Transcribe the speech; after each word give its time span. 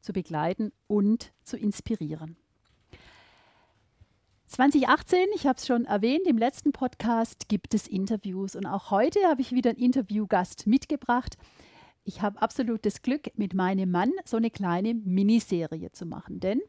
zu 0.00 0.12
begleiten 0.12 0.72
und 0.86 1.32
zu 1.44 1.56
inspirieren. 1.56 2.36
2018, 4.46 5.28
ich 5.34 5.46
habe 5.46 5.58
es 5.58 5.66
schon 5.66 5.84
erwähnt, 5.84 6.26
im 6.26 6.36
letzten 6.36 6.72
Podcast 6.72 7.48
gibt 7.48 7.72
es 7.72 7.86
Interviews 7.86 8.56
und 8.56 8.66
auch 8.66 8.90
heute 8.90 9.20
habe 9.28 9.40
ich 9.42 9.52
wieder 9.52 9.70
einen 9.70 9.78
Interviewgast 9.78 10.66
mitgebracht. 10.66 11.36
Ich 12.02 12.20
habe 12.20 12.42
absolut 12.42 12.84
das 12.84 13.02
Glück, 13.02 13.30
mit 13.36 13.54
meinem 13.54 13.92
Mann 13.92 14.10
so 14.24 14.38
eine 14.38 14.50
kleine 14.50 14.94
Miniserie 14.94 15.92
zu 15.92 16.04
machen, 16.04 16.40
denn 16.40 16.60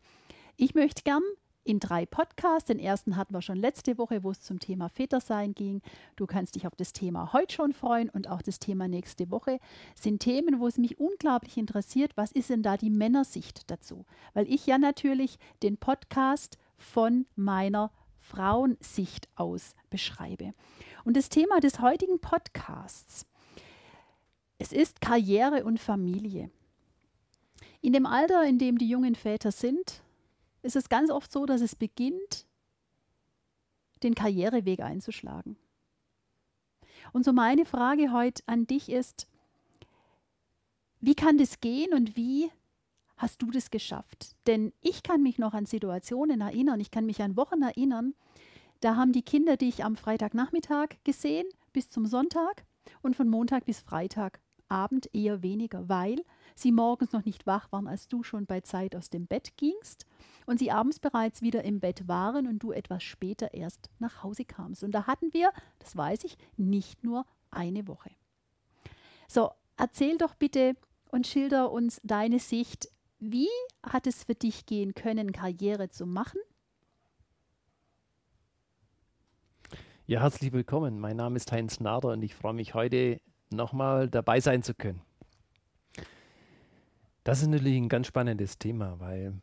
ich 0.58 0.76
möchte 0.76 1.02
gern 1.02 1.24
in 1.64 1.80
drei 1.80 2.06
Podcasts. 2.06 2.68
Den 2.68 2.80
ersten 2.80 3.16
hatten 3.16 3.34
wir 3.34 3.42
schon 3.42 3.58
letzte 3.58 3.98
Woche, 3.98 4.24
wo 4.24 4.32
es 4.32 4.42
zum 4.42 4.60
Thema 4.60 4.90
Vätersein 4.90 5.54
ging. 5.54 5.82
Du 6.16 6.26
kannst 6.26 6.56
dich 6.56 6.68
auf 6.68 6.76
das 6.76 6.94
Thema 6.94 7.34
heute 7.34 7.54
schon 7.54 7.74
freuen 7.74 8.10
und 8.10 8.30
auch 8.30 8.42
das 8.42 8.60
Thema 8.60 8.88
nächste 8.88 9.30
Woche 9.32 9.60
sind 9.96 10.20
Themen, 10.20 10.60
wo 10.60 10.68
es 10.68 10.78
mich 10.78 11.00
unglaublich 11.00 11.58
interessiert, 11.58 12.14
was 12.16 12.32
ist 12.32 12.50
denn 12.50 12.64
da 12.64 12.78
die 12.78 12.90
Männersicht 12.90 13.70
dazu? 13.70 14.06
Weil 14.34 14.52
ich 14.52 14.66
ja 14.66 14.78
natürlich 14.78 15.38
den 15.64 15.78
Podcast 15.78 16.58
von 16.78 17.26
meiner 17.36 17.92
Frauensicht 18.20 19.28
aus 19.36 19.76
beschreibe. 19.90 20.54
Und 21.04 21.18
das 21.18 21.30
Thema 21.30 21.60
des 21.60 21.80
heutigen 21.80 22.20
Podcasts, 22.20 23.26
es 24.58 24.72
ist 24.72 25.02
Karriere 25.02 25.64
und 25.64 25.80
Familie. 25.80 26.52
In 27.82 27.94
dem 27.94 28.06
Alter, 28.06 28.44
in 28.44 28.60
dem 28.60 28.78
die 28.78 28.88
jungen 28.88 29.16
Väter 29.16 29.52
sind, 29.52 30.04
ist 30.62 30.76
es 30.76 30.90
ganz 30.90 31.10
oft 31.10 31.32
so, 31.32 31.46
dass 31.46 31.62
es 31.62 31.76
beginnt, 31.76 32.46
den 34.04 34.16
Karriereweg 34.16 34.82
einzuschlagen. 34.82 35.58
Und 37.14 37.26
so 37.26 37.34
meine 37.34 37.66
Frage 37.66 38.12
heute 38.12 38.44
an 38.46 38.68
dich 38.68 38.90
ist, 38.90 39.28
wie 41.00 41.16
kann 41.16 41.38
das 41.38 41.60
gehen 41.60 41.94
und 41.94 42.16
wie 42.16 42.52
hast 43.18 43.42
du 43.42 43.52
das 43.52 43.72
geschafft? 43.72 44.36
Denn 44.48 44.72
ich 44.82 45.04
kann 45.04 45.24
mich 45.24 45.40
noch 45.40 45.54
an 45.54 45.66
Situationen 45.66 46.42
erinnern, 46.42 46.80
ich 46.80 46.92
kann 46.92 47.06
mich 47.06 47.22
an 47.22 47.38
Wochen 47.38 47.62
erinnern, 47.62 48.14
da 48.82 48.96
haben 48.96 49.14
die 49.14 49.24
Kinder 49.24 49.58
dich 49.58 49.84
am 49.84 49.96
Freitagnachmittag 49.96 50.98
gesehen 51.04 51.48
bis 51.74 51.90
zum 51.90 52.06
Sonntag 52.06 52.66
und 53.02 53.16
von 53.16 53.30
Montag 53.30 53.66
bis 53.66 53.80
Freitagabend 53.80 55.10
eher 55.14 55.44
weniger, 55.44 55.88
weil 55.88 56.24
sie 56.62 56.72
morgens 56.72 57.12
noch 57.12 57.26
nicht 57.26 57.46
wach 57.48 57.72
waren, 57.72 57.88
als 57.88 58.08
du 58.08 58.24
schon 58.24 58.46
bei 58.46 58.62
Zeit 58.62 58.96
aus 58.96 59.10
dem 59.10 59.28
Bett 59.28 59.58
gingst 59.58 60.06
und 60.46 60.60
sie 60.60 60.72
abends 60.72 61.00
bereits 61.00 61.42
wieder 61.42 61.64
im 61.64 61.80
Bett 61.80 62.08
waren 62.08 62.48
und 62.48 62.60
du 62.60 62.72
etwas 62.72 63.04
später 63.04 63.54
erst 63.54 63.90
nach 64.00 64.24
Hause 64.24 64.46
kamst. 64.46 64.84
Und 64.84 64.92
da 64.92 65.08
hatten 65.08 65.34
wir, 65.34 65.52
das 65.80 65.96
weiß 65.96 66.24
ich, 66.24 66.38
nicht 66.58 67.04
nur 67.04 67.26
eine 67.50 67.88
Woche. 67.88 68.12
So, 69.28 69.52
erzähl 69.78 70.18
doch 70.18 70.36
bitte 70.36 70.76
und 71.10 71.28
schilder 71.28 71.72
uns 71.72 72.00
deine 72.04 72.40
Sicht. 72.40 72.90
Wie 73.20 73.50
hat 73.84 74.08
es 74.08 74.24
für 74.24 74.36
dich 74.36 74.66
gehen 74.66 74.94
können, 74.94 75.32
Karriere 75.32 75.90
zu 75.90 76.06
machen? 76.06 76.40
Ja, 80.08 80.22
herzlich 80.22 80.52
willkommen. 80.52 81.00
Mein 81.00 81.16
Name 81.18 81.38
ist 81.38 81.52
Heinz 81.52 81.80
Nader 81.80 82.10
und 82.10 82.22
ich 82.22 82.36
freue 82.36 82.54
mich 82.54 82.74
heute 82.74 83.22
nochmal 83.50 84.10
dabei 84.10 84.40
sein 84.40 84.64
zu 84.64 84.74
können. 84.74 85.02
Das 87.24 87.42
ist 87.42 87.48
natürlich 87.48 87.78
ein 87.78 87.90
ganz 87.90 88.08
spannendes 88.08 88.58
Thema, 88.58 89.00
weil 89.00 89.40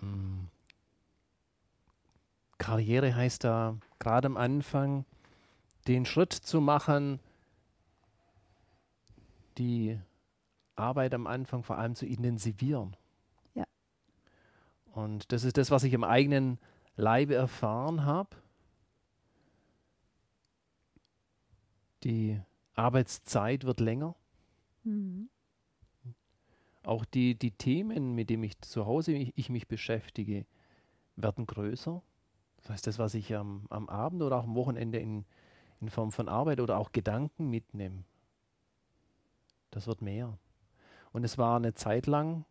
mh, 0.00 0.06
mm, 0.06 0.48
Karriere 2.58 3.14
heißt 3.14 3.44
da 3.44 3.78
gerade 3.98 4.26
am 4.26 4.36
Anfang, 4.36 5.04
den 5.88 6.04
Schritt 6.04 6.32
zu 6.32 6.60
machen, 6.60 7.18
die 9.58 9.98
Arbeit 10.76 11.14
am 11.14 11.26
Anfang 11.26 11.64
vor 11.64 11.78
allem 11.78 11.96
zu 11.96 12.06
intensivieren. 12.06 12.96
Ja. 13.54 13.64
Und 14.92 15.32
das 15.32 15.42
ist 15.42 15.56
das, 15.56 15.70
was 15.70 15.82
ich 15.82 15.92
im 15.92 16.04
eigenen 16.04 16.58
Leibe 16.96 17.34
erfahren 17.34 18.04
habe. 18.04 18.36
Die 22.04 22.40
Arbeitszeit 22.74 23.64
wird 23.64 23.80
länger. 23.80 24.14
Mhm 24.84 25.31
auch 26.84 27.04
die, 27.04 27.34
die 27.34 27.52
Themen, 27.52 28.14
mit 28.14 28.30
denen 28.30 28.42
ich 28.44 28.60
zu 28.60 28.86
Hause 28.86 29.12
ich, 29.12 29.32
ich 29.36 29.50
mich 29.50 29.68
beschäftige, 29.68 30.46
werden 31.16 31.46
größer. 31.46 32.02
Das 32.56 32.70
heißt, 32.70 32.86
das, 32.86 32.98
was 32.98 33.14
ich 33.14 33.34
am, 33.34 33.66
am 33.70 33.88
Abend 33.88 34.22
oder 34.22 34.38
auch 34.38 34.44
am 34.44 34.54
Wochenende 34.54 34.98
in, 34.98 35.24
in 35.80 35.90
Form 35.90 36.12
von 36.12 36.28
Arbeit 36.28 36.60
oder 36.60 36.78
auch 36.78 36.92
Gedanken 36.92 37.50
mitnehme, 37.50 38.04
das 39.70 39.86
wird 39.86 40.02
mehr. 40.02 40.38
Und 41.12 41.24
es 41.24 41.38
war 41.38 41.56
eine 41.56 41.74
Zeit 41.74 42.06
lang 42.06 42.44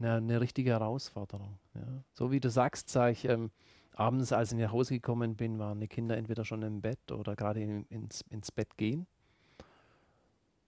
eine, 0.00 0.14
eine 0.14 0.40
richtige 0.40 0.70
Herausforderung. 0.70 1.58
Ja. 1.74 2.02
So 2.12 2.30
wie 2.30 2.40
du 2.40 2.50
sagst, 2.50 2.88
sage 2.88 3.12
ich, 3.12 3.24
ähm, 3.26 3.50
abends, 3.92 4.32
als 4.32 4.52
ich 4.52 4.58
nach 4.58 4.72
Hause 4.72 4.94
gekommen 4.94 5.36
bin, 5.36 5.58
waren 5.58 5.80
die 5.80 5.88
Kinder 5.88 6.16
entweder 6.16 6.44
schon 6.44 6.62
im 6.62 6.80
Bett 6.80 7.12
oder 7.12 7.36
gerade 7.36 7.60
in, 7.60 7.84
ins, 7.86 8.22
ins 8.30 8.50
Bett 8.50 8.76
gehen. 8.76 9.06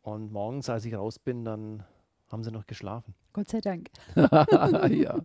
Und 0.02 0.32
morgens, 0.32 0.68
als 0.68 0.84
ich 0.84 0.94
raus 0.94 1.18
bin, 1.18 1.44
dann 1.44 1.84
haben 2.32 2.42
sie 2.42 2.50
noch 2.50 2.66
geschlafen. 2.66 3.14
Gott 3.32 3.48
sei 3.48 3.60
Dank. 3.60 3.90
ja. 4.16 5.20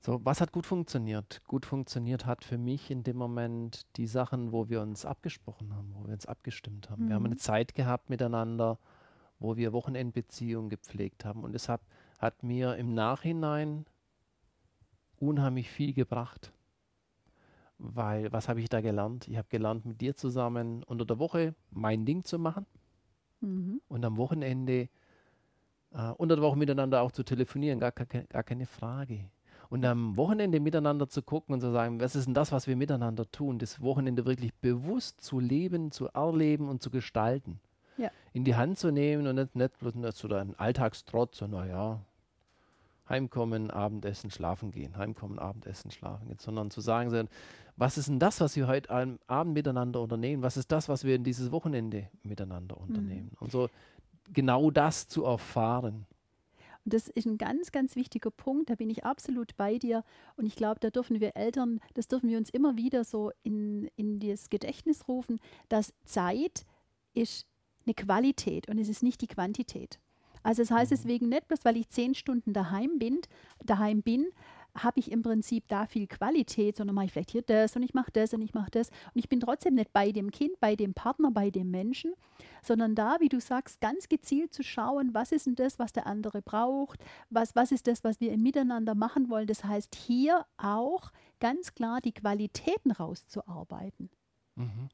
So, 0.00 0.20
was 0.22 0.42
hat 0.42 0.52
gut 0.52 0.66
funktioniert? 0.66 1.40
Gut 1.48 1.64
funktioniert 1.64 2.26
hat 2.26 2.44
für 2.44 2.58
mich 2.58 2.90
in 2.90 3.04
dem 3.04 3.16
Moment 3.16 3.86
die 3.96 4.06
Sachen, 4.06 4.52
wo 4.52 4.68
wir 4.68 4.82
uns 4.82 5.06
abgesprochen 5.06 5.74
haben, 5.74 5.94
wo 5.94 6.06
wir 6.06 6.12
uns 6.12 6.26
abgestimmt 6.26 6.90
haben. 6.90 7.04
Mhm. 7.04 7.08
Wir 7.08 7.14
haben 7.14 7.24
eine 7.24 7.34
mhm. 7.36 7.38
Zeit 7.38 7.74
gehabt 7.74 8.10
miteinander, 8.10 8.78
wo 9.38 9.56
wir 9.56 9.72
Wochenendbeziehungen 9.72 10.68
gepflegt 10.68 11.24
haben. 11.24 11.42
Und 11.42 11.54
es 11.54 11.70
hat, 11.70 11.80
hat 12.18 12.42
mir 12.42 12.76
im 12.76 12.92
Nachhinein 12.92 13.86
unheimlich 15.18 15.70
viel 15.70 15.94
gebracht. 15.94 16.52
Weil, 17.78 18.30
was 18.30 18.48
habe 18.48 18.60
ich 18.60 18.68
da 18.68 18.82
gelernt? 18.82 19.26
Ich 19.26 19.38
habe 19.38 19.48
gelernt, 19.48 19.86
mit 19.86 20.02
dir 20.02 20.14
zusammen 20.14 20.82
unter 20.82 21.06
der 21.06 21.18
Woche 21.18 21.54
mein 21.70 22.04
Ding 22.04 22.24
zu 22.24 22.38
machen 22.38 22.66
Mhm. 23.44 23.80
Und 23.88 24.04
am 24.04 24.16
Wochenende 24.16 24.88
äh, 25.94 26.10
unter 26.16 26.36
der 26.36 26.42
Woche 26.42 26.58
miteinander 26.58 27.02
auch 27.02 27.12
zu 27.12 27.22
telefonieren, 27.22 27.80
gar, 27.80 27.92
gar, 27.92 28.42
keine 28.42 28.66
Frage. 28.66 29.30
Und 29.70 29.84
am 29.84 30.16
Wochenende 30.16 30.60
miteinander 30.60 31.08
zu 31.08 31.22
gucken 31.22 31.54
und 31.54 31.60
zu 31.60 31.72
sagen, 31.72 32.00
was 32.00 32.14
ist 32.14 32.26
denn 32.26 32.34
das, 32.34 32.52
was 32.52 32.66
wir 32.66 32.76
miteinander 32.76 33.30
tun? 33.30 33.58
Das 33.58 33.80
Wochenende 33.80 34.24
wirklich 34.24 34.54
bewusst 34.54 35.20
zu 35.20 35.40
leben, 35.40 35.90
zu 35.90 36.08
erleben 36.08 36.68
und 36.68 36.82
zu 36.82 36.90
gestalten. 36.90 37.60
Ja. 37.96 38.10
In 38.32 38.44
die 38.44 38.56
Hand 38.56 38.78
zu 38.78 38.90
nehmen 38.90 39.26
und 39.26 39.36
nicht, 39.36 39.54
nicht 39.54 39.78
bloß 39.78 39.94
nicht 39.94 40.16
so 40.16 40.28
ein 40.28 40.54
Alltagstrotz, 40.58 41.38
so 41.38 41.46
naja, 41.46 42.00
heimkommen, 43.08 43.70
Abendessen, 43.70 44.30
schlafen 44.30 44.70
gehen, 44.70 44.96
heimkommen, 44.96 45.38
Abendessen, 45.38 45.90
schlafen 45.90 46.28
gehen, 46.28 46.38
sondern 46.38 46.70
zu 46.70 46.80
sagen, 46.80 47.28
was 47.76 47.98
ist 47.98 48.08
denn 48.08 48.18
das, 48.18 48.40
was 48.40 48.56
wir 48.56 48.66
heute 48.66 48.90
Abend 49.26 49.54
miteinander 49.54 50.00
unternehmen? 50.00 50.42
Was 50.42 50.56
ist 50.56 50.70
das, 50.70 50.88
was 50.88 51.04
wir 51.04 51.16
in 51.16 51.24
dieses 51.24 51.50
Wochenende 51.50 52.08
miteinander 52.22 52.76
unternehmen? 52.78 53.30
Mhm. 53.32 53.38
Und 53.40 53.52
so 53.52 53.68
genau 54.32 54.70
das 54.70 55.08
zu 55.08 55.24
erfahren. 55.24 56.06
Und 56.84 56.92
das 56.92 57.08
ist 57.08 57.26
ein 57.26 57.38
ganz, 57.38 57.72
ganz 57.72 57.96
wichtiger 57.96 58.30
Punkt. 58.30 58.70
Da 58.70 58.74
bin 58.74 58.90
ich 58.90 59.04
absolut 59.04 59.56
bei 59.56 59.78
dir. 59.78 60.04
Und 60.36 60.46
ich 60.46 60.54
glaube, 60.54 60.80
da 60.80 60.90
dürfen 60.90 61.20
wir 61.20 61.36
Eltern, 61.36 61.80
das 61.94 62.08
dürfen 62.08 62.28
wir 62.28 62.38
uns 62.38 62.50
immer 62.50 62.76
wieder 62.76 63.04
so 63.04 63.32
in, 63.42 63.90
in 63.96 64.20
das 64.20 64.50
Gedächtnis 64.50 65.08
rufen, 65.08 65.40
dass 65.68 65.94
Zeit 66.04 66.66
ist 67.14 67.46
eine 67.86 67.94
Qualität 67.94 68.68
und 68.68 68.78
es 68.78 68.88
ist 68.88 69.02
nicht 69.02 69.20
die 69.20 69.26
Quantität. 69.26 69.98
Also 70.44 70.62
das 70.62 70.70
heißt 70.70 70.92
mhm. 70.92 70.96
deswegen 70.96 71.28
nicht 71.28 71.48
bloß, 71.48 71.64
weil 71.64 71.76
ich 71.76 71.88
zehn 71.88 72.14
Stunden 72.14 72.52
daheim 72.52 72.98
bin, 72.98 73.20
daheim 73.64 74.02
bin, 74.02 74.26
habe 74.76 74.98
ich 74.98 75.10
im 75.10 75.22
Prinzip 75.22 75.64
da 75.68 75.86
viel 75.86 76.06
Qualität, 76.06 76.76
sondern 76.76 76.94
mache 76.94 77.06
ich 77.06 77.12
vielleicht 77.12 77.30
hier 77.30 77.42
das 77.42 77.76
und 77.76 77.82
ich 77.82 77.94
mache 77.94 78.10
das 78.12 78.34
und 78.34 78.42
ich 78.42 78.54
mache 78.54 78.70
das. 78.70 78.88
Und 78.88 79.20
ich 79.20 79.28
bin 79.28 79.40
trotzdem 79.40 79.74
nicht 79.74 79.92
bei 79.92 80.10
dem 80.10 80.30
Kind, 80.30 80.58
bei 80.60 80.74
dem 80.74 80.94
Partner, 80.94 81.30
bei 81.30 81.50
dem 81.50 81.70
Menschen, 81.70 82.12
sondern 82.62 82.94
da, 82.94 83.16
wie 83.20 83.28
du 83.28 83.40
sagst, 83.40 83.80
ganz 83.80 84.08
gezielt 84.08 84.52
zu 84.52 84.62
schauen, 84.62 85.14
was 85.14 85.32
ist 85.32 85.46
denn 85.46 85.54
das, 85.54 85.78
was 85.78 85.92
der 85.92 86.06
andere 86.06 86.42
braucht, 86.42 87.00
was, 87.30 87.54
was 87.54 87.72
ist 87.72 87.86
das, 87.86 88.02
was 88.02 88.20
wir 88.20 88.32
im 88.32 88.42
Miteinander 88.42 88.94
machen 88.94 89.30
wollen. 89.30 89.46
Das 89.46 89.64
heißt, 89.64 89.94
hier 89.94 90.44
auch 90.56 91.12
ganz 91.38 91.74
klar 91.74 92.00
die 92.00 92.12
Qualitäten 92.12 92.90
rauszuarbeiten. 92.90 94.10
Mhm. 94.56 94.88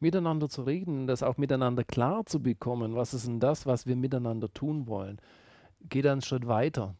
Miteinander 0.00 0.48
zu 0.48 0.62
reden, 0.62 1.06
das 1.06 1.22
auch 1.22 1.36
miteinander 1.36 1.84
klar 1.84 2.26
zu 2.26 2.40
bekommen, 2.40 2.94
was 2.94 3.14
ist 3.14 3.26
denn 3.26 3.40
das, 3.40 3.66
was 3.66 3.86
wir 3.86 3.96
miteinander 3.96 4.52
tun 4.52 4.86
wollen, 4.86 5.20
geht 5.88 6.06
einen 6.06 6.22
Schritt 6.22 6.46
weiter. 6.46 6.94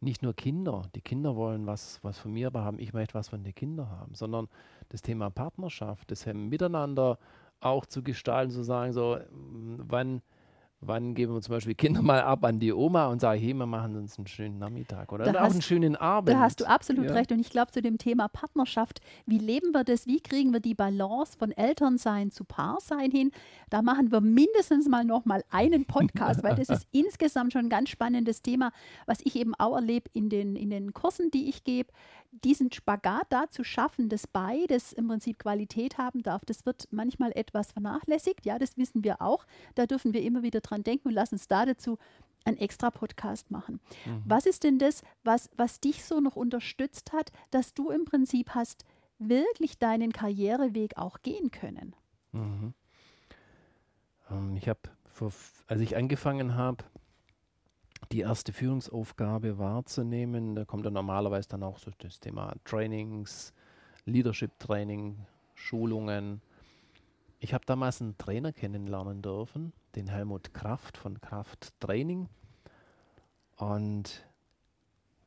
Nicht 0.00 0.22
nur 0.22 0.34
Kinder, 0.34 0.82
die 0.94 1.00
Kinder 1.00 1.36
wollen 1.36 1.66
was, 1.66 2.02
was 2.02 2.18
von 2.18 2.32
mir 2.32 2.50
haben, 2.52 2.78
ich 2.78 2.92
möchte 2.92 3.14
was 3.14 3.28
von 3.28 3.42
den 3.42 3.54
Kindern 3.54 3.88
haben, 3.90 4.14
sondern 4.14 4.48
das 4.90 5.02
Thema 5.02 5.30
Partnerschaft, 5.30 6.10
das 6.10 6.26
Miteinander 6.26 7.18
auch 7.60 7.86
zu 7.86 8.02
gestalten, 8.02 8.52
zu 8.52 8.62
sagen, 8.62 8.92
so, 8.92 9.18
wann, 9.30 10.22
wann 10.80 11.14
geben 11.14 11.34
wir 11.34 11.40
zum 11.40 11.54
Beispiel 11.54 11.74
Kinder 11.74 12.02
mal 12.02 12.20
ab 12.20 12.44
an 12.44 12.60
die 12.60 12.72
Oma 12.72 13.06
und 13.06 13.20
sagen, 13.20 13.40
hey, 13.40 13.54
wir 13.54 13.66
machen 13.66 13.96
uns 13.96 14.18
einen 14.18 14.26
schönen 14.26 14.58
Nachmittag 14.58 15.12
oder 15.12 15.24
da 15.24 15.44
auch 15.44 15.50
einen 15.50 15.62
schönen 15.62 15.96
Abend. 15.96 16.30
Da 16.30 16.40
hast 16.40 16.60
du 16.60 16.64
absolut 16.66 17.06
ja. 17.06 17.12
recht. 17.12 17.32
Und 17.32 17.40
ich 17.40 17.50
glaube, 17.50 17.72
zu 17.72 17.82
dem 17.82 17.98
Thema 17.98 18.28
Partnerschaft, 18.28 19.00
wie 19.24 19.38
leben 19.38 19.72
wir 19.72 19.84
das, 19.84 20.06
wie 20.06 20.20
kriegen 20.20 20.52
wir 20.52 20.60
die 20.60 20.74
Balance 20.74 21.36
von 21.38 21.52
Elternsein 21.52 22.30
zu 22.30 22.44
Paarsein 22.44 23.10
hin, 23.10 23.30
da 23.70 23.82
machen 23.82 24.12
wir 24.12 24.20
mindestens 24.20 24.88
mal 24.88 25.04
noch 25.04 25.24
mal 25.24 25.42
einen 25.50 25.86
Podcast, 25.86 26.42
weil 26.42 26.54
das 26.54 26.68
ist 26.70 26.86
insgesamt 26.92 27.52
schon 27.52 27.66
ein 27.66 27.70
ganz 27.70 27.88
spannendes 27.88 28.42
Thema, 28.42 28.72
was 29.06 29.18
ich 29.24 29.36
eben 29.36 29.54
auch 29.54 29.76
erlebe 29.76 30.10
in 30.12 30.28
den, 30.28 30.56
in 30.56 30.70
den 30.70 30.92
Kursen, 30.92 31.30
die 31.30 31.48
ich 31.48 31.64
gebe 31.64 31.90
diesen 32.44 32.72
Spagat 32.72 33.26
da 33.30 33.48
zu 33.50 33.64
schaffen, 33.64 34.08
dass 34.08 34.26
beides 34.26 34.92
im 34.92 35.08
Prinzip 35.08 35.38
Qualität 35.38 35.98
haben 35.98 36.22
darf, 36.22 36.44
das 36.44 36.66
wird 36.66 36.88
manchmal 36.90 37.32
etwas 37.34 37.72
vernachlässigt. 37.72 38.44
Ja, 38.44 38.58
das 38.58 38.76
wissen 38.76 39.04
wir 39.04 39.22
auch. 39.22 39.46
Da 39.74 39.86
dürfen 39.86 40.12
wir 40.12 40.22
immer 40.22 40.42
wieder 40.42 40.62
dran 40.70 40.82
denken 40.82 41.08
und 41.08 41.14
lassen 41.14 41.36
uns 41.36 41.48
da 41.48 41.64
dazu 41.66 41.98
einen 42.44 42.58
extra 42.58 42.90
Podcast 42.90 43.50
machen. 43.50 43.80
Mhm. 44.04 44.22
Was 44.24 44.46
ist 44.46 44.64
denn 44.64 44.78
das, 44.78 45.02
was, 45.24 45.50
was 45.56 45.80
dich 45.80 46.04
so 46.04 46.20
noch 46.20 46.36
unterstützt 46.36 47.12
hat, 47.12 47.32
dass 47.50 47.74
du 47.74 47.90
im 47.90 48.04
Prinzip 48.04 48.50
hast 48.50 48.84
wirklich 49.18 49.78
deinen 49.78 50.12
Karriereweg 50.12 50.96
auch 50.96 51.22
gehen 51.22 51.50
können? 51.50 51.94
Mhm. 52.32 52.74
Ähm, 54.30 54.56
ich 54.56 54.68
habe, 54.68 54.80
als 55.66 55.80
ich 55.80 55.96
angefangen 55.96 56.54
habe, 56.54 56.84
die 58.12 58.20
erste 58.20 58.52
Führungsaufgabe 58.52 59.58
wahrzunehmen. 59.58 60.54
Da 60.54 60.64
kommt 60.64 60.86
dann 60.86 60.92
normalerweise 60.92 61.48
dann 61.48 61.62
auch 61.62 61.78
so 61.78 61.90
das 61.98 62.20
Thema 62.20 62.54
Trainings, 62.64 63.52
Leadership 64.04 64.58
Training, 64.58 65.18
Schulungen. 65.54 66.40
Ich 67.40 67.52
habe 67.54 67.64
damals 67.66 68.00
einen 68.00 68.16
Trainer 68.18 68.52
kennenlernen 68.52 69.22
dürfen, 69.22 69.72
den 69.96 70.08
Helmut 70.08 70.52
Kraft 70.52 70.96
von 70.96 71.20
Kraft 71.20 71.72
Training. 71.80 72.28
Und 73.56 74.24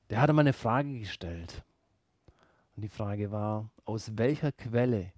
der 0.09 0.21
hatte 0.21 0.33
mal 0.33 0.41
eine 0.41 0.53
Frage 0.53 0.99
gestellt. 0.99 1.63
Und 2.75 2.83
die 2.83 2.89
Frage 2.89 3.31
war, 3.31 3.69
aus 3.85 4.17
welcher 4.17 4.51
Quelle 4.51 5.11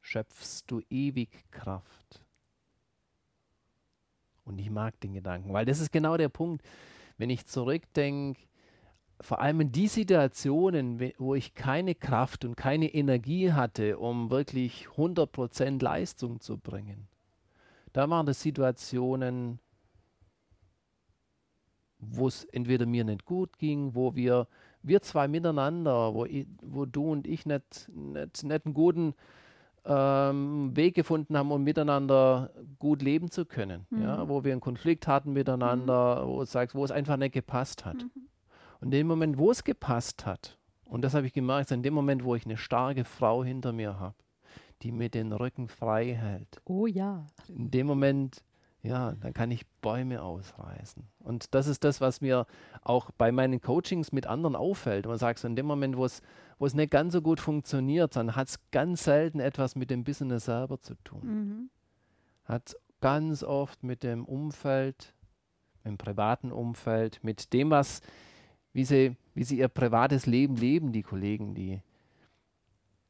schöpfst 0.00 0.64
du 0.66 0.80
ewig 0.90 1.50
Kraft? 1.50 2.22
Und 4.44 4.58
ich 4.58 4.70
mag 4.70 5.00
den 5.00 5.14
Gedanken, 5.14 5.52
weil 5.52 5.66
das 5.66 5.80
ist 5.80 5.90
genau 5.90 6.16
der 6.16 6.28
Punkt, 6.28 6.64
wenn 7.16 7.30
ich 7.30 7.46
zurückdenke, 7.46 8.40
vor 9.20 9.40
allem 9.40 9.60
in 9.62 9.72
die 9.72 9.88
Situationen, 9.88 11.12
wo 11.18 11.34
ich 11.34 11.54
keine 11.54 11.94
Kraft 11.94 12.44
und 12.44 12.54
keine 12.56 12.94
Energie 12.94 13.52
hatte, 13.52 13.98
um 13.98 14.30
wirklich 14.30 14.86
100% 14.96 15.82
Leistung 15.82 16.40
zu 16.40 16.56
bringen. 16.56 17.08
Da 17.98 18.08
waren 18.08 18.26
das 18.26 18.40
Situationen, 18.40 19.58
wo 21.98 22.28
es 22.28 22.44
entweder 22.44 22.86
mir 22.86 23.02
nicht 23.02 23.24
gut 23.24 23.58
ging, 23.58 23.96
wo 23.96 24.14
wir, 24.14 24.46
wir 24.84 25.00
zwei 25.00 25.26
miteinander, 25.26 26.14
wo, 26.14 26.24
ich, 26.24 26.46
wo 26.62 26.84
du 26.84 27.10
und 27.10 27.26
ich 27.26 27.44
nicht, 27.44 27.90
nicht, 27.92 28.44
nicht 28.44 28.66
einen 28.66 28.72
guten 28.72 29.14
ähm, 29.84 30.76
Weg 30.76 30.94
gefunden 30.94 31.36
haben, 31.36 31.50
um 31.50 31.64
miteinander 31.64 32.52
gut 32.78 33.02
leben 33.02 33.32
zu 33.32 33.44
können. 33.44 33.84
Mhm. 33.90 34.02
Ja, 34.02 34.28
wo 34.28 34.44
wir 34.44 34.52
einen 34.52 34.60
Konflikt 34.60 35.08
hatten 35.08 35.32
miteinander, 35.32 36.24
mhm. 36.24 36.28
wo, 36.28 36.42
es 36.42 36.54
wo 36.54 36.84
es 36.84 36.92
einfach 36.92 37.16
nicht 37.16 37.32
gepasst 37.34 37.84
hat. 37.84 37.96
Mhm. 37.96 38.28
Und 38.80 38.86
in 38.86 38.90
dem 38.92 39.08
Moment, 39.08 39.38
wo 39.38 39.50
es 39.50 39.64
gepasst 39.64 40.24
hat, 40.24 40.56
und 40.84 41.02
das 41.02 41.14
habe 41.14 41.26
ich 41.26 41.32
gemerkt, 41.32 41.72
in 41.72 41.82
dem 41.82 41.94
Moment, 41.94 42.22
wo 42.22 42.36
ich 42.36 42.44
eine 42.44 42.58
starke 42.58 43.04
Frau 43.04 43.42
hinter 43.42 43.72
mir 43.72 43.98
habe, 43.98 44.14
die 44.82 44.92
mir 44.92 45.08
den 45.08 45.32
Rücken 45.32 45.68
frei 45.68 46.14
hält. 46.14 46.60
Oh 46.64 46.86
ja. 46.86 47.26
In 47.48 47.70
dem 47.70 47.86
Moment 47.86 48.42
ja, 48.82 49.12
dann 49.20 49.34
kann 49.34 49.50
ich 49.50 49.66
Bäume 49.82 50.22
ausreißen. 50.22 51.04
Und 51.20 51.54
das 51.54 51.66
ist 51.66 51.82
das, 51.82 52.00
was 52.00 52.20
mir 52.20 52.46
auch 52.82 53.10
bei 53.10 53.32
meinen 53.32 53.60
Coachings 53.60 54.12
mit 54.12 54.26
anderen 54.26 54.54
auffällt. 54.54 55.06
Man 55.06 55.18
sagt 55.18 55.40
so, 55.40 55.48
in 55.48 55.56
dem 55.56 55.66
Moment, 55.66 55.96
wo 55.96 56.04
es, 56.04 56.22
wo 56.58 56.66
es 56.66 56.74
nicht 56.74 56.90
ganz 56.90 57.12
so 57.12 57.20
gut 57.20 57.40
funktioniert, 57.40 58.14
dann 58.14 58.36
hat 58.36 58.48
es 58.48 58.58
ganz 58.70 59.04
selten 59.04 59.40
etwas 59.40 59.74
mit 59.74 59.90
dem 59.90 60.04
Business 60.04 60.44
selber 60.44 60.80
zu 60.80 60.94
tun. 61.02 61.20
Mhm. 61.22 61.70
Hat 62.44 62.76
ganz 63.00 63.42
oft 63.42 63.82
mit 63.82 64.02
dem 64.02 64.24
Umfeld, 64.24 65.12
mit 65.82 65.92
dem 65.92 65.98
privaten 65.98 66.52
Umfeld, 66.52 67.22
mit 67.22 67.52
dem, 67.52 67.70
was, 67.70 68.00
wie 68.72 68.84
sie, 68.84 69.16
wie 69.34 69.44
sie 69.44 69.58
ihr 69.58 69.68
privates 69.68 70.26
Leben 70.26 70.56
leben, 70.56 70.92
die 70.92 71.02
Kollegen, 71.02 71.54
die, 71.54 71.82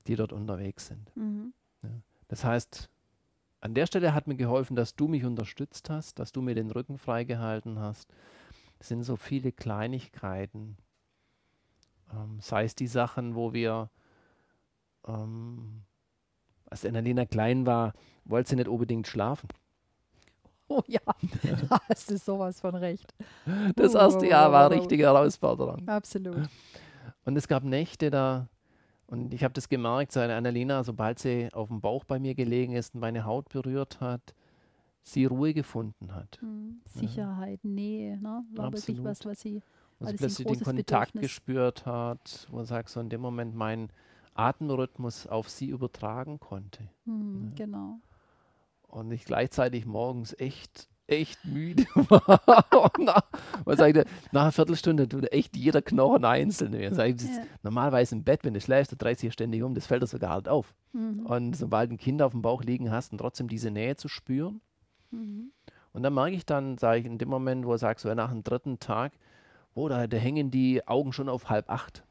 die 0.07 0.17
dort 0.17 0.33
unterwegs 0.33 0.87
sind. 0.87 1.15
Mhm. 1.15 1.53
Das 2.29 2.45
heißt, 2.45 2.89
an 3.61 3.75
der 3.75 3.87
Stelle 3.87 4.15
hat 4.15 4.29
mir 4.29 4.37
geholfen, 4.37 4.77
dass 4.77 4.95
du 4.95 5.09
mich 5.09 5.25
unterstützt 5.25 5.91
hast, 5.91 6.19
dass 6.19 6.33
du 6.33 6.43
mir 6.43 6.55
den 6.55 6.71
Rücken 6.71 6.99
freigehalten 6.99 7.81
hast. 7.81 8.09
Es 8.79 8.89
sind 8.89 9.03
so 9.03 9.17
viele 9.17 9.51
Kleinigkeiten. 9.51 10.77
Ähm, 12.13 12.39
sei 12.41 12.65
es 12.65 12.75
die 12.75 12.87
Sachen, 12.87 13.35
wo 13.35 13.53
wir, 13.53 13.91
ähm, 15.07 15.83
als 16.67 16.85
Annalena 16.85 17.27
klein 17.27 17.67
war, 17.67 17.95
wollte 18.25 18.51
sie 18.51 18.57
nicht 18.57 18.69
unbedingt 18.69 19.09
schlafen. 19.09 19.49
Oh 20.69 20.83
ja, 20.87 21.01
da 21.71 21.81
hast 21.89 22.11
du 22.11 22.19
sowas 22.19 22.61
von 22.61 22.75
recht. 22.75 23.15
Das 23.75 23.95
erste 23.95 24.27
Jahr 24.27 24.53
war 24.53 24.67
eine 24.67 24.79
richtige 24.79 25.05
Herausforderung. 25.05 25.89
Absolut. 25.89 26.47
Und 27.25 27.37
es 27.37 27.49
gab 27.49 27.65
Nächte, 27.65 28.11
da 28.11 28.49
und 29.09 29.33
ich 29.33 29.43
habe 29.43 29.55
das 29.55 29.69
gemerkt, 29.69 30.13
seine 30.13 30.37
Annalena, 30.37 30.85
sobald 30.85 31.19
sie 31.19 31.49
auf 31.53 31.69
dem 31.69 31.81
Bauch 31.81 32.05
bei 32.05 32.19
mir 32.19 32.35
gelegen 32.35 32.75
ist 32.75 32.95
und 32.95 33.01
meine 33.01 33.25
Haut 33.25 33.49
berührt 33.49 34.01
hat, 34.01 34.35
sie 35.03 35.25
Ruhe 35.25 35.55
gefunden 35.55 36.15
hat. 36.15 36.39
Mhm. 36.43 36.83
Sicherheit, 36.85 37.61
ja. 37.63 37.71
Nähe, 37.71 38.19
ne? 38.21 38.45
war 38.55 38.67
Absolut. 38.67 38.89
wirklich 38.89 39.05
was, 39.05 39.25
was 39.25 39.41
sie 39.41 39.63
also 39.99 40.15
plötzlich 40.15 40.47
den 40.47 40.61
Kontakt 40.61 41.15
Bedürfnis. 41.15 41.23
gespürt 41.23 41.87
hat, 41.87 42.47
wo 42.51 42.63
sagt 42.65 42.91
so 42.91 43.01
in 43.01 43.09
dem 43.09 43.23
Moment 43.23 43.55
mein 43.55 43.89
Atemrhythmus 44.35 45.27
auf 45.27 45.49
sie 45.49 45.69
übertragen 45.69 46.39
konnte. 46.39 46.91
Mhm, 47.07 47.49
ja. 47.49 47.65
Genau. 47.65 48.01
Und 48.83 49.11
ich 49.11 49.25
gleichzeitig 49.25 49.87
morgens 49.87 50.39
echt 50.39 50.91
echt 51.09 51.45
müde 51.45 51.85
war. 51.95 52.93
nach, 52.99 53.23
was 53.65 53.79
sagt 53.79 53.97
nach 54.33 54.43
einer 54.43 54.53
Viertelstunde 54.53 55.09
tut 55.09 55.33
echt 55.33 55.57
jeder 55.57 55.83
Knochen 55.83 56.25
einzeln. 56.25 56.75
Ja. 56.75 56.91
ja. 56.91 57.15
Normalerweise 57.63 58.15
im 58.15 58.25
Bett, 58.25 58.45
wenn 58.45 58.55
du 58.55 58.61
schläfst, 58.61 58.93
du 58.93 58.97
drehst 58.97 59.23
dich 59.23 59.33
ständig 59.33 59.63
um, 59.63 59.75
das 59.75 59.87
fällt 59.87 60.03
dir 60.03 60.07
sogar 60.07 60.31
halt 60.31 60.49
auf. 60.49 60.75
Mhm. 60.93 61.27
Und 61.27 61.57
sobald 61.57 61.91
ein 61.91 61.99
Kind 61.99 62.23
auf 62.23 62.33
dem 62.33 62.43
Bauch 62.43 62.63
liegen 62.63 62.91
hast 62.91 63.13
und 63.13 63.19
trotzdem 63.19 63.49
diese 63.49 63.71
Nähe 63.71 63.97
zu 63.97 64.09
spüren. 64.09 64.61
Mhm. 65.11 65.53
Und 65.93 66.03
dann 66.03 66.15
merke 66.15 66.37
ich 66.37 66.47
dann, 66.47 66.79
sage 66.79 67.01
ich, 67.01 67.07
in 67.07 67.19
dem 67.19 67.29
Moment, 67.29 67.67
wo 67.67 67.73
er 67.73 67.79
sagt, 67.79 68.01
so 68.01 68.13
nach 68.15 68.31
dem 68.31 68.45
dritten 68.45 68.79
Tag, 68.79 69.13
oh, 69.75 69.89
da, 69.89 70.07
da 70.07 70.17
hängen 70.17 70.51
die 70.51 70.87
Augen 70.87 71.13
schon 71.13 71.29
auf 71.29 71.49
halb 71.49 71.71
acht. 71.71 72.05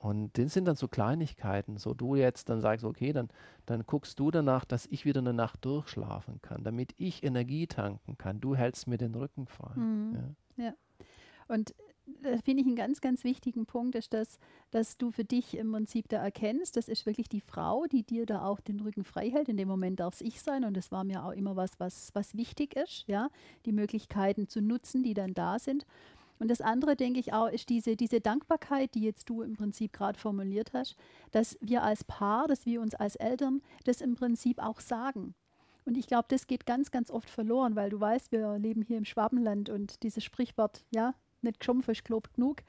Und 0.00 0.38
das 0.38 0.54
sind 0.54 0.64
dann 0.64 0.76
so 0.76 0.88
Kleinigkeiten. 0.88 1.76
So 1.76 1.92
du 1.92 2.14
jetzt 2.14 2.48
dann 2.48 2.62
sagst, 2.62 2.86
okay, 2.86 3.12
dann, 3.12 3.28
dann 3.66 3.84
guckst 3.86 4.18
du 4.18 4.30
danach, 4.30 4.64
dass 4.64 4.86
ich 4.86 5.04
wieder 5.04 5.20
eine 5.20 5.34
Nacht 5.34 5.62
durchschlafen 5.62 6.40
kann, 6.40 6.64
damit 6.64 6.94
ich 6.96 7.22
Energie 7.22 7.66
tanken 7.66 8.16
kann. 8.16 8.40
Du 8.40 8.56
hältst 8.56 8.86
mir 8.86 8.96
den 8.96 9.14
Rücken 9.14 9.46
frei. 9.46 9.74
Mhm. 9.76 10.34
Ja. 10.56 10.64
ja. 10.64 10.74
Und 11.48 11.74
da 12.22 12.38
finde 12.38 12.62
ich 12.62 12.66
einen 12.66 12.76
ganz, 12.76 13.02
ganz 13.02 13.24
wichtigen 13.24 13.66
Punkt, 13.66 13.94
ist 13.94 14.14
das, 14.14 14.38
dass 14.70 14.96
du 14.96 15.10
für 15.10 15.24
dich 15.24 15.56
im 15.56 15.70
Prinzip 15.70 16.08
da 16.08 16.16
erkennst, 16.16 16.76
das 16.76 16.88
ist 16.88 17.04
wirklich 17.04 17.28
die 17.28 17.42
Frau, 17.42 17.84
die 17.86 18.02
dir 18.02 18.24
da 18.24 18.44
auch 18.44 18.60
den 18.60 18.80
Rücken 18.80 19.04
frei 19.04 19.30
hält. 19.30 19.50
In 19.50 19.58
dem 19.58 19.68
Moment 19.68 20.00
darf 20.00 20.14
es 20.14 20.20
ich 20.22 20.40
sein 20.40 20.64
und 20.64 20.76
das 20.76 20.90
war 20.90 21.04
mir 21.04 21.24
auch 21.24 21.32
immer 21.32 21.56
was, 21.56 21.78
was, 21.78 22.10
was 22.14 22.34
wichtig 22.34 22.74
ist, 22.74 23.04
ja, 23.06 23.28
die 23.66 23.72
Möglichkeiten 23.72 24.48
zu 24.48 24.62
nutzen, 24.62 25.02
die 25.02 25.14
dann 25.14 25.34
da 25.34 25.58
sind. 25.58 25.84
Und 26.40 26.48
das 26.48 26.62
andere, 26.62 26.96
denke 26.96 27.20
ich 27.20 27.34
auch, 27.34 27.48
ist 27.48 27.68
diese, 27.68 27.96
diese 27.96 28.20
Dankbarkeit, 28.20 28.94
die 28.94 29.02
jetzt 29.02 29.28
du 29.28 29.42
im 29.42 29.56
Prinzip 29.56 29.92
gerade 29.92 30.18
formuliert 30.18 30.72
hast, 30.72 30.96
dass 31.32 31.58
wir 31.60 31.82
als 31.82 32.02
Paar, 32.02 32.48
dass 32.48 32.64
wir 32.64 32.80
uns 32.80 32.94
als 32.94 33.14
Eltern 33.16 33.60
das 33.84 34.00
im 34.00 34.14
Prinzip 34.14 34.58
auch 34.58 34.80
sagen. 34.80 35.34
Und 35.84 35.98
ich 35.98 36.06
glaube, 36.06 36.26
das 36.28 36.46
geht 36.46 36.64
ganz, 36.64 36.90
ganz 36.90 37.10
oft 37.10 37.28
verloren, 37.28 37.76
weil 37.76 37.90
du 37.90 38.00
weißt, 38.00 38.32
wir 38.32 38.58
leben 38.58 38.80
hier 38.80 38.96
im 38.96 39.04
Schwabenland 39.04 39.68
und 39.68 40.02
dieses 40.02 40.24
Sprichwort, 40.24 40.82
ja, 40.90 41.14
nicht 41.42 41.60
geschumpft 41.60 41.90
ist 41.90 42.04
Glob 42.04 42.32
genug. 42.32 42.62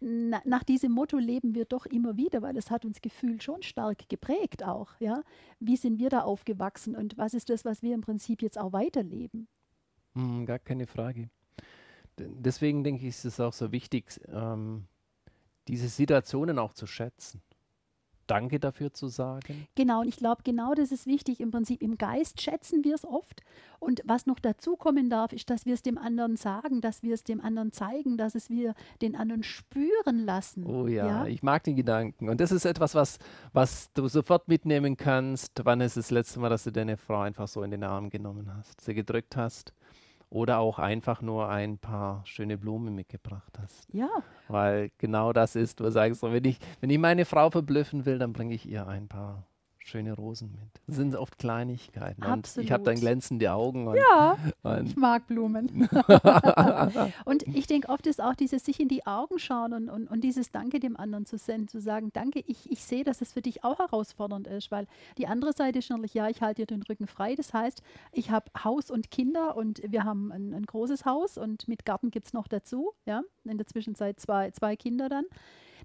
Na, 0.00 0.42
nach 0.44 0.64
diesem 0.64 0.92
Motto 0.92 1.16
leben 1.16 1.54
wir 1.54 1.64
doch 1.64 1.86
immer 1.86 2.18
wieder, 2.18 2.42
weil 2.42 2.56
es 2.58 2.70
hat 2.70 2.84
uns 2.84 3.00
gefühlt 3.00 3.42
schon 3.42 3.62
stark 3.62 4.10
geprägt 4.10 4.62
auch. 4.62 4.88
Ja? 4.98 5.22
Wie 5.58 5.76
sind 5.76 5.98
wir 5.98 6.10
da 6.10 6.20
aufgewachsen 6.20 6.94
und 6.94 7.16
was 7.16 7.32
ist 7.32 7.48
das, 7.48 7.64
was 7.64 7.82
wir 7.82 7.94
im 7.94 8.00
Prinzip 8.02 8.42
jetzt 8.42 8.58
auch 8.58 8.72
weiterleben? 8.74 9.48
Hm, 10.14 10.44
gar 10.44 10.58
keine 10.58 10.86
Frage 10.86 11.30
deswegen 12.28 12.84
denke 12.84 13.02
ich, 13.02 13.08
ist 13.08 13.24
es 13.24 13.40
auch 13.40 13.52
so 13.52 13.72
wichtig, 13.72 14.20
ähm, 14.28 14.86
diese 15.68 15.88
Situationen 15.88 16.58
auch 16.58 16.72
zu 16.72 16.86
schätzen. 16.86 17.42
Danke 18.30 18.60
dafür 18.60 18.92
zu 18.92 19.08
sagen. 19.08 19.66
Genau, 19.74 20.02
und 20.02 20.08
ich 20.08 20.16
glaube, 20.16 20.42
genau 20.44 20.72
das 20.74 20.92
ist 20.92 21.04
wichtig. 21.04 21.40
Im 21.40 21.50
Prinzip 21.50 21.82
im 21.82 21.98
Geist 21.98 22.40
schätzen 22.40 22.84
wir 22.84 22.94
es 22.94 23.04
oft. 23.04 23.42
Und 23.80 24.02
was 24.04 24.26
noch 24.26 24.38
dazu 24.38 24.76
kommen 24.76 25.10
darf, 25.10 25.32
ist, 25.32 25.50
dass 25.50 25.66
wir 25.66 25.74
es 25.74 25.82
dem 25.82 25.98
anderen 25.98 26.36
sagen, 26.36 26.80
dass 26.80 27.02
wir 27.02 27.14
es 27.14 27.24
dem 27.24 27.40
anderen 27.40 27.72
zeigen, 27.72 28.16
dass 28.16 28.36
es 28.36 28.48
wir 28.48 28.74
den 29.02 29.16
anderen 29.16 29.42
spüren 29.42 30.24
lassen. 30.24 30.64
Oh 30.64 30.86
ja, 30.86 31.06
ja, 31.06 31.26
ich 31.26 31.42
mag 31.42 31.64
den 31.64 31.74
Gedanken. 31.74 32.28
Und 32.28 32.40
das 32.40 32.52
ist 32.52 32.66
etwas, 32.66 32.94
was, 32.94 33.18
was 33.52 33.92
du 33.94 34.06
sofort 34.06 34.46
mitnehmen 34.46 34.96
kannst. 34.96 35.60
Wann 35.64 35.80
ist 35.80 35.96
das 35.96 36.12
letzte 36.12 36.38
Mal, 36.38 36.50
dass 36.50 36.62
du 36.62 36.70
deine 36.70 36.98
Frau 36.98 37.22
einfach 37.22 37.48
so 37.48 37.64
in 37.64 37.72
den 37.72 37.82
Arm 37.82 38.10
genommen 38.10 38.54
hast, 38.54 38.80
sie 38.80 38.94
gedrückt 38.94 39.36
hast? 39.36 39.72
Oder 40.30 40.58
auch 40.60 40.78
einfach 40.78 41.20
nur 41.20 41.48
ein 41.48 41.78
paar 41.78 42.24
schöne 42.24 42.56
Blumen 42.56 42.94
mitgebracht 42.94 43.58
hast. 43.60 43.92
Ja. 43.92 44.08
Weil 44.48 44.90
genau 44.98 45.32
das 45.32 45.56
ist, 45.56 45.80
du 45.80 45.90
sagst, 45.90 46.22
wenn 46.22 46.44
ich, 46.44 46.58
wenn 46.80 46.90
ich 46.90 46.98
meine 46.98 47.24
Frau 47.24 47.50
verblüffen 47.50 48.06
will, 48.06 48.18
dann 48.18 48.32
bringe 48.32 48.54
ich 48.54 48.68
ihr 48.68 48.86
ein 48.86 49.08
paar 49.08 49.44
schöne 49.82 50.12
Rosen 50.12 50.52
mit. 50.52 50.82
Das 50.86 50.96
sind 50.96 51.14
oft 51.16 51.38
Kleinigkeiten. 51.38 52.22
Absolut. 52.22 52.58
Und 52.58 52.64
ich 52.64 52.72
habe 52.72 52.84
dann 52.84 52.96
glänzende 52.96 53.52
Augen. 53.52 53.88
Und, 53.88 53.96
ja, 53.96 54.38
und 54.62 54.86
ich 54.86 54.96
mag 54.96 55.26
Blumen. 55.26 55.88
und 57.24 57.46
ich 57.48 57.66
denke, 57.66 57.88
oft 57.88 58.06
ist 58.06 58.22
auch 58.22 58.34
dieses 58.34 58.64
sich 58.64 58.78
in 58.78 58.88
die 58.88 59.06
Augen 59.06 59.38
schauen 59.38 59.72
und, 59.72 59.88
und, 59.88 60.08
und 60.08 60.22
dieses 60.22 60.50
Danke 60.52 60.80
dem 60.80 60.96
anderen 60.96 61.26
zu 61.26 61.38
senden, 61.38 61.68
zu 61.68 61.80
sagen, 61.80 62.10
danke, 62.12 62.40
ich, 62.46 62.70
ich 62.70 62.84
sehe, 62.84 63.04
dass 63.04 63.20
es 63.20 63.32
für 63.32 63.42
dich 63.42 63.64
auch 63.64 63.78
herausfordernd 63.78 64.46
ist, 64.46 64.70
weil 64.70 64.86
die 65.18 65.26
andere 65.26 65.52
Seite 65.52 65.78
ist 65.78 65.90
natürlich, 65.90 66.14
ja, 66.14 66.28
ich 66.28 66.42
halte 66.42 66.62
dir 66.62 66.66
den 66.66 66.82
Rücken 66.82 67.06
frei. 67.06 67.34
Das 67.34 67.52
heißt, 67.52 67.82
ich 68.12 68.30
habe 68.30 68.50
Haus 68.62 68.90
und 68.90 69.10
Kinder 69.10 69.56
und 69.56 69.80
wir 69.86 70.04
haben 70.04 70.30
ein, 70.30 70.54
ein 70.54 70.66
großes 70.66 71.04
Haus 71.04 71.38
und 71.38 71.68
mit 71.68 71.84
Garten 71.84 72.10
gibt 72.10 72.26
es 72.26 72.32
noch 72.32 72.48
dazu, 72.48 72.92
ja, 73.06 73.22
in 73.44 73.56
der 73.56 73.66
Zwischenzeit 73.66 74.20
zwei, 74.20 74.50
zwei 74.50 74.76
Kinder 74.76 75.08
dann 75.08 75.24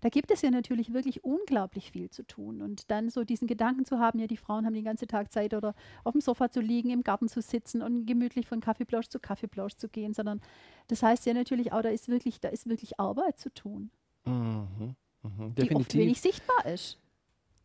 da 0.05 0.09
gibt 0.09 0.29
es 0.29 0.43
ja 0.43 0.51
natürlich 0.51 0.93
wirklich 0.93 1.23
unglaublich 1.23 1.89
viel 1.89 2.11
zu 2.11 2.21
tun. 2.27 2.61
Und 2.61 2.91
dann 2.91 3.09
so 3.09 3.23
diesen 3.23 3.47
Gedanken 3.47 3.85
zu 3.85 3.97
haben, 3.97 4.19
ja, 4.19 4.27
die 4.27 4.37
Frauen 4.37 4.63
haben 4.63 4.75
den 4.75 4.83
ganzen 4.83 5.07
Tag 5.07 5.31
Zeit 5.31 5.55
oder 5.55 5.73
auf 6.03 6.11
dem 6.11 6.21
Sofa 6.21 6.51
zu 6.51 6.61
liegen, 6.61 6.91
im 6.91 7.01
Garten 7.01 7.27
zu 7.27 7.41
sitzen 7.41 7.81
und 7.81 8.05
gemütlich 8.05 8.45
von 8.45 8.59
Kaffeeplausch 8.59 9.07
zu 9.07 9.19
Kaffeeplausch 9.19 9.77
zu 9.77 9.89
gehen, 9.89 10.13
sondern 10.13 10.41
das 10.89 11.01
heißt 11.01 11.25
ja 11.25 11.33
natürlich 11.33 11.71
auch, 11.71 11.81
da 11.81 11.89
ist 11.89 12.07
wirklich, 12.07 12.39
da 12.39 12.49
ist 12.49 12.69
wirklich 12.69 12.99
Arbeit 12.99 13.39
zu 13.39 13.51
tun. 13.51 13.89
Mhm, 14.25 14.95
mh, 15.23 15.49
die 15.57 15.75
oft 15.75 15.95
wenig 15.95 16.21
sichtbar 16.21 16.67
ist. 16.67 16.99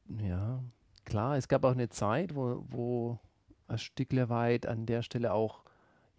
Ja, 0.09 0.63
klar, 1.05 1.37
es 1.37 1.47
gab 1.47 1.63
auch 1.63 1.73
eine 1.73 1.91
Zeit, 1.91 2.35
wo, 2.35 2.65
wo 2.71 3.19
ein 3.69 3.77
Stückle 3.77 4.31
weit 4.31 4.65
an 4.65 4.87
der 4.87 5.03
Stelle 5.03 5.35
auch 5.35 5.63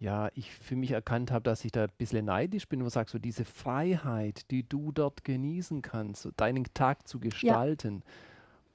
ja, 0.02 0.30
ich 0.34 0.50
für 0.50 0.74
mich 0.74 0.90
erkannt 0.90 1.30
habe, 1.30 1.44
dass 1.44 1.64
ich 1.64 1.70
da 1.70 1.84
ein 1.84 1.90
bisschen 1.96 2.24
neidisch 2.24 2.68
bin, 2.68 2.82
wo 2.82 2.88
ich 2.88 2.92
sage, 2.92 3.08
so 3.08 3.20
diese 3.20 3.44
Freiheit, 3.44 4.50
die 4.50 4.68
du 4.68 4.90
dort 4.90 5.22
genießen 5.22 5.80
kannst, 5.80 6.22
so 6.22 6.32
deinen 6.36 6.64
Tag 6.74 7.06
zu 7.06 7.20
gestalten. 7.20 8.02
Ja. 8.04 8.12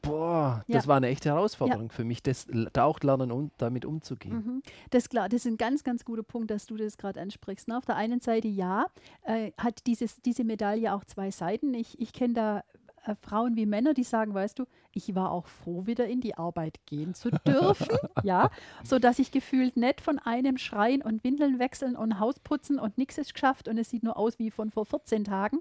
Boah, 0.04 0.64
das 0.70 0.86
ja. 0.86 0.88
war 0.88 0.98
eine 0.98 1.08
echte 1.08 1.30
Herausforderung 1.30 1.88
ja. 1.88 1.94
für 1.94 2.06
mich, 2.06 2.24
das 2.24 2.48
da 2.72 2.86
auch 2.86 3.02
lernen, 3.02 3.32
um, 3.32 3.52
damit 3.58 3.84
umzugehen. 3.84 4.36
Mhm. 4.36 4.62
Das 4.92 5.04
ist 5.04 5.10
klar, 5.10 5.28
das 5.28 5.46
ist 5.46 5.52
ein 5.52 5.58
ganz, 5.58 5.84
ganz 5.84 6.06
guter 6.06 6.24
Punkt, 6.24 6.50
dass 6.50 6.66
du 6.66 6.78
das 6.78 6.98
gerade 6.98 7.20
ansprichst. 7.20 7.68
Ne? 7.68 7.78
Auf 7.78 7.86
der 7.86 7.98
einen 7.98 8.22
Seite 8.22 8.48
ja, 8.48 8.86
äh, 9.24 9.52
hat 9.58 9.86
dieses, 9.86 10.22
diese 10.22 10.46
Medaille 10.46 10.94
auch 10.94 11.04
zwei 11.04 11.32
Seiten. 11.32 11.74
Ich, 11.74 12.00
ich 12.00 12.14
kenne 12.14 12.36
da 12.36 12.64
äh, 13.08 13.16
Frauen 13.16 13.56
wie 13.56 13.66
Männer, 13.66 13.94
die 13.94 14.04
sagen, 14.04 14.34
weißt 14.34 14.60
du, 14.60 14.66
ich 14.92 15.16
war 15.16 15.32
auch 15.32 15.48
froh, 15.48 15.86
wieder 15.86 16.08
in 16.08 16.22
die 16.22 16.36
Arbeit 16.36 16.80
gehen 16.86 17.14
zu 17.14 17.30
dürfen, 17.30 17.98
ja, 18.24 18.50
so 18.84 19.00
dass 19.00 19.20
ich 19.20 19.32
gefühlt 19.32 19.78
nicht 19.78 20.02
von 20.02 20.20
einem 20.20 20.58
Schreien 20.58 21.02
und 21.02 21.24
Windeln 21.24 21.60
wechseln 21.60 21.96
und 21.96 22.20
Haus 22.20 22.40
putzen 22.40 22.80
und 22.80 22.98
nichts 22.98 23.18
ist 23.18 23.34
geschafft 23.34 23.68
und 23.68 23.78
es 23.78 23.90
sieht 23.90 24.04
nur 24.04 24.18
aus 24.18 24.40
wie 24.40 24.52
von 24.52 24.72
vor 24.72 24.86
14 24.86 25.24
Tagen, 25.24 25.60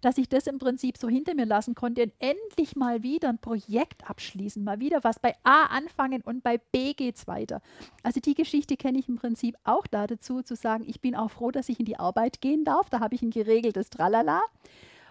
dass 0.00 0.18
ich 0.18 0.28
das 0.28 0.46
im 0.46 0.58
Prinzip 0.58 0.96
so 0.96 1.08
hinter 1.08 1.34
mir 1.34 1.46
lassen 1.46 1.74
konnte 1.74 2.02
und 2.02 2.12
endlich 2.18 2.76
mal 2.76 3.02
wieder 3.02 3.28
ein 3.28 3.38
Projekt 3.38 4.08
abschließen, 4.08 4.62
mal 4.62 4.80
wieder 4.80 5.02
was 5.02 5.18
bei 5.18 5.34
A 5.42 5.64
anfangen 5.66 6.22
und 6.22 6.42
bei 6.42 6.58
B 6.58 6.94
geht's 6.94 7.26
weiter. 7.26 7.62
Also 8.02 8.20
die 8.20 8.34
Geschichte 8.34 8.76
kenne 8.76 8.98
ich 8.98 9.08
im 9.08 9.16
Prinzip 9.16 9.56
auch 9.64 9.86
da 9.86 10.06
dazu, 10.06 10.42
zu 10.42 10.54
sagen, 10.54 10.84
ich 10.86 11.00
bin 11.00 11.14
auch 11.16 11.30
froh, 11.30 11.50
dass 11.50 11.68
ich 11.68 11.80
in 11.80 11.86
die 11.86 11.98
Arbeit 11.98 12.40
gehen 12.40 12.64
darf, 12.64 12.90
da 12.90 13.00
habe 13.00 13.14
ich 13.14 13.22
ein 13.22 13.30
geregeltes 13.30 13.90
Tralala. 13.90 14.42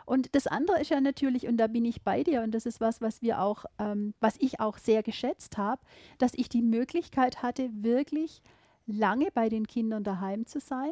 Und 0.05 0.35
das 0.35 0.47
andere 0.47 0.81
ist 0.81 0.89
ja 0.89 1.01
natürlich, 1.01 1.47
und 1.47 1.57
da 1.57 1.67
bin 1.67 1.85
ich 1.85 2.01
bei 2.01 2.23
dir, 2.23 2.41
und 2.41 2.51
das 2.51 2.65
ist 2.65 2.81
was, 2.81 3.01
was 3.01 3.21
wir 3.21 3.41
auch, 3.41 3.65
ähm, 3.79 4.13
was 4.19 4.35
ich 4.39 4.59
auch 4.59 4.77
sehr 4.77 5.03
geschätzt 5.03 5.57
habe, 5.57 5.81
dass 6.17 6.33
ich 6.33 6.49
die 6.49 6.61
Möglichkeit 6.61 7.41
hatte, 7.41 7.69
wirklich 7.73 8.41
lange 8.85 9.29
bei 9.33 9.49
den 9.49 9.67
Kindern 9.67 10.03
daheim 10.03 10.45
zu 10.45 10.59
sein 10.59 10.91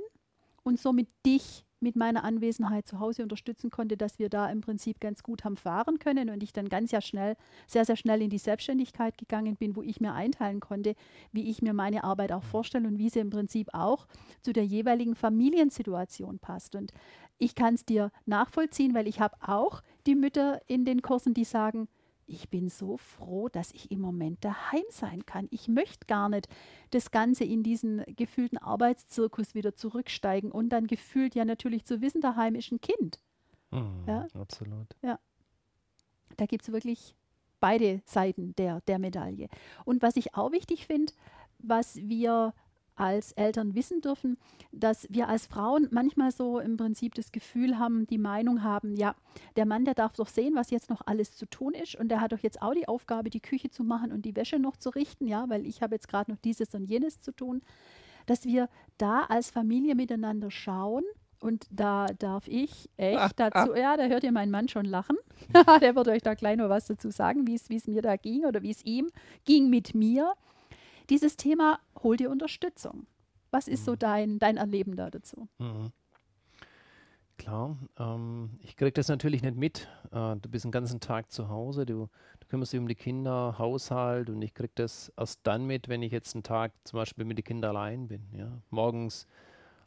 und 0.63 0.79
somit 0.79 1.07
dich 1.25 1.65
mit 1.81 1.95
meiner 1.95 2.23
Anwesenheit 2.23 2.87
zu 2.87 2.99
Hause 2.99 3.23
unterstützen 3.23 3.69
konnte, 3.69 3.97
dass 3.97 4.19
wir 4.19 4.29
da 4.29 4.49
im 4.49 4.61
Prinzip 4.61 4.99
ganz 4.99 5.23
gut 5.23 5.43
haben 5.43 5.57
fahren 5.57 5.99
können 5.99 6.29
und 6.29 6.43
ich 6.43 6.53
dann 6.53 6.69
ganz 6.69 6.91
sehr 6.91 7.01
schnell, 7.01 7.35
sehr, 7.67 7.85
sehr 7.85 7.95
schnell 7.95 8.21
in 8.21 8.29
die 8.29 8.37
Selbstständigkeit 8.37 9.17
gegangen 9.17 9.55
bin, 9.55 9.75
wo 9.75 9.81
ich 9.81 9.99
mir 9.99 10.13
einteilen 10.13 10.59
konnte, 10.59 10.95
wie 11.31 11.49
ich 11.49 11.61
mir 11.61 11.73
meine 11.73 12.03
Arbeit 12.03 12.31
auch 12.31 12.43
vorstelle 12.43 12.87
und 12.87 12.99
wie 12.99 13.09
sie 13.09 13.19
im 13.19 13.31
Prinzip 13.31 13.69
auch 13.73 14.07
zu 14.41 14.53
der 14.53 14.65
jeweiligen 14.65 15.15
Familiensituation 15.15 16.39
passt. 16.39 16.75
Und 16.75 16.93
ich 17.37 17.55
kann 17.55 17.73
es 17.73 17.85
dir 17.85 18.11
nachvollziehen, 18.25 18.93
weil 18.93 19.07
ich 19.07 19.19
habe 19.19 19.35
auch 19.41 19.81
die 20.05 20.15
Mütter 20.15 20.61
in 20.67 20.85
den 20.85 21.01
Kursen, 21.01 21.33
die 21.33 21.45
sagen, 21.45 21.87
ich 22.31 22.49
bin 22.49 22.69
so 22.69 22.97
froh, 22.97 23.49
dass 23.49 23.71
ich 23.73 23.91
im 23.91 23.99
Moment 23.99 24.43
daheim 24.43 24.83
sein 24.89 25.25
kann. 25.25 25.47
Ich 25.51 25.67
möchte 25.67 26.07
gar 26.07 26.29
nicht 26.29 26.47
das 26.91 27.11
Ganze 27.11 27.43
in 27.43 27.63
diesen 27.63 28.03
gefühlten 28.15 28.57
Arbeitszirkus 28.57 29.53
wieder 29.53 29.75
zurücksteigen 29.75 30.51
und 30.51 30.69
dann 30.69 30.87
gefühlt 30.87 31.35
ja 31.35 31.45
natürlich 31.45 31.85
zu 31.85 32.01
wissen, 32.01 32.21
daheim 32.21 32.55
ist 32.55 32.71
ein 32.71 32.81
Kind. 32.81 33.19
Mhm, 33.71 34.03
ja? 34.07 34.27
Absolut. 34.33 34.87
Ja. 35.01 35.19
Da 36.37 36.45
gibt 36.45 36.63
es 36.63 36.71
wirklich 36.71 37.15
beide 37.59 38.01
Seiten 38.05 38.55
der, 38.55 38.81
der 38.81 38.99
Medaille. 38.99 39.49
Und 39.85 40.01
was 40.01 40.15
ich 40.15 40.33
auch 40.33 40.51
wichtig 40.51 40.87
finde, 40.87 41.13
was 41.59 41.97
wir 41.97 42.53
als 43.01 43.31
Eltern 43.31 43.73
wissen 43.73 43.99
dürfen, 43.99 44.37
dass 44.71 45.07
wir 45.09 45.27
als 45.27 45.47
Frauen 45.47 45.87
manchmal 45.89 46.31
so 46.31 46.59
im 46.59 46.77
Prinzip 46.77 47.15
das 47.15 47.31
Gefühl 47.31 47.79
haben, 47.79 48.05
die 48.05 48.19
Meinung 48.19 48.61
haben, 48.61 48.95
ja, 48.95 49.15
der 49.55 49.65
Mann, 49.65 49.85
der 49.85 49.95
darf 49.95 50.13
doch 50.13 50.27
sehen, 50.27 50.53
was 50.55 50.69
jetzt 50.69 50.91
noch 50.91 51.01
alles 51.07 51.35
zu 51.35 51.47
tun 51.47 51.73
ist 51.73 51.95
und 51.95 52.09
der 52.09 52.21
hat 52.21 52.31
doch 52.31 52.39
jetzt 52.39 52.61
auch 52.61 52.73
die 52.73 52.87
Aufgabe, 52.87 53.31
die 53.31 53.41
Küche 53.41 53.71
zu 53.71 53.83
machen 53.83 54.11
und 54.11 54.23
die 54.23 54.35
Wäsche 54.35 54.59
noch 54.59 54.77
zu 54.77 54.89
richten, 54.91 55.27
ja, 55.27 55.49
weil 55.49 55.65
ich 55.65 55.81
habe 55.81 55.95
jetzt 55.95 56.07
gerade 56.07 56.29
noch 56.29 56.37
dieses 56.37 56.75
und 56.75 56.85
jenes 56.85 57.19
zu 57.19 57.31
tun, 57.31 57.61
dass 58.27 58.45
wir 58.45 58.69
da 58.99 59.23
als 59.23 59.49
Familie 59.49 59.95
miteinander 59.95 60.51
schauen, 60.51 61.03
und 61.41 61.65
da 61.71 62.05
darf 62.19 62.47
ich 62.47 62.87
echt 62.97 63.39
dazu, 63.39 63.73
ja, 63.73 63.97
da 63.97 64.05
hört 64.05 64.23
ihr 64.23 64.31
meinen 64.31 64.51
Mann 64.51 64.67
schon 64.67 64.85
lachen. 64.85 65.17
der 65.81 65.95
wird 65.95 66.07
euch 66.07 66.21
da 66.21 66.35
gleich 66.35 66.55
noch 66.55 66.69
was 66.69 66.85
dazu 66.85 67.09
sagen, 67.09 67.47
wie 67.47 67.55
es 67.55 67.87
mir 67.87 68.03
da 68.03 68.15
ging 68.15 68.45
oder 68.45 68.61
wie 68.61 68.69
es 68.69 68.85
ihm 68.85 69.09
ging 69.43 69.71
mit 69.71 69.95
mir 69.95 70.33
dieses 71.11 71.35
Thema, 71.35 71.79
hol 72.01 72.15
dir 72.17 72.31
Unterstützung. 72.31 73.05
Was 73.51 73.67
ist 73.67 73.83
so 73.83 73.91
mhm. 73.91 73.99
dein, 73.99 74.39
dein 74.39 74.57
Erleben 74.57 74.95
da 74.95 75.11
dazu? 75.11 75.47
Mhm. 75.59 75.91
Klar, 77.37 77.75
ähm, 77.99 78.51
ich 78.61 78.77
kriege 78.77 78.93
das 78.93 79.09
natürlich 79.09 79.41
nicht 79.41 79.57
mit. 79.57 79.89
Äh, 80.11 80.35
du 80.37 80.49
bist 80.49 80.63
den 80.63 80.71
ganzen 80.71 80.99
Tag 80.99 81.31
zu 81.31 81.49
Hause, 81.49 81.85
du, 81.85 82.07
du 82.39 82.47
kümmerst 82.47 82.71
dich 82.71 82.79
um 82.79 82.87
die 82.87 82.95
Kinder, 82.95 83.55
Haushalt 83.57 84.29
und 84.29 84.41
ich 84.41 84.53
kriege 84.53 84.71
das 84.75 85.11
erst 85.17 85.41
dann 85.43 85.65
mit, 85.65 85.89
wenn 85.89 86.01
ich 86.01 86.11
jetzt 86.11 86.33
einen 86.33 86.43
Tag 86.43 86.71
zum 86.85 86.97
Beispiel 86.97 87.25
mit 87.25 87.37
den 87.37 87.43
Kindern 87.43 87.75
allein 87.75 88.07
bin. 88.07 88.21
Ja? 88.31 88.61
Morgens 88.69 89.27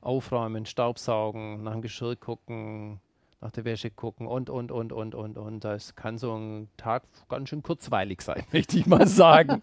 aufräumen, 0.00 0.66
Staubsaugen, 0.66 1.62
nach 1.62 1.72
dem 1.72 1.82
Geschirr 1.82 2.16
gucken, 2.16 3.00
nach 3.44 3.52
der 3.52 3.66
Wäsche 3.66 3.90
gucken 3.90 4.26
und, 4.26 4.48
und, 4.48 4.72
und, 4.72 4.90
und, 4.90 5.14
und, 5.14 5.36
und. 5.36 5.64
Das 5.64 5.94
kann 5.94 6.16
so 6.16 6.34
ein 6.34 6.68
Tag 6.78 7.04
ganz 7.28 7.50
schön 7.50 7.62
kurzweilig 7.62 8.22
sein, 8.22 8.42
möchte 8.52 8.78
ich 8.78 8.86
mal 8.86 9.06
sagen. 9.06 9.62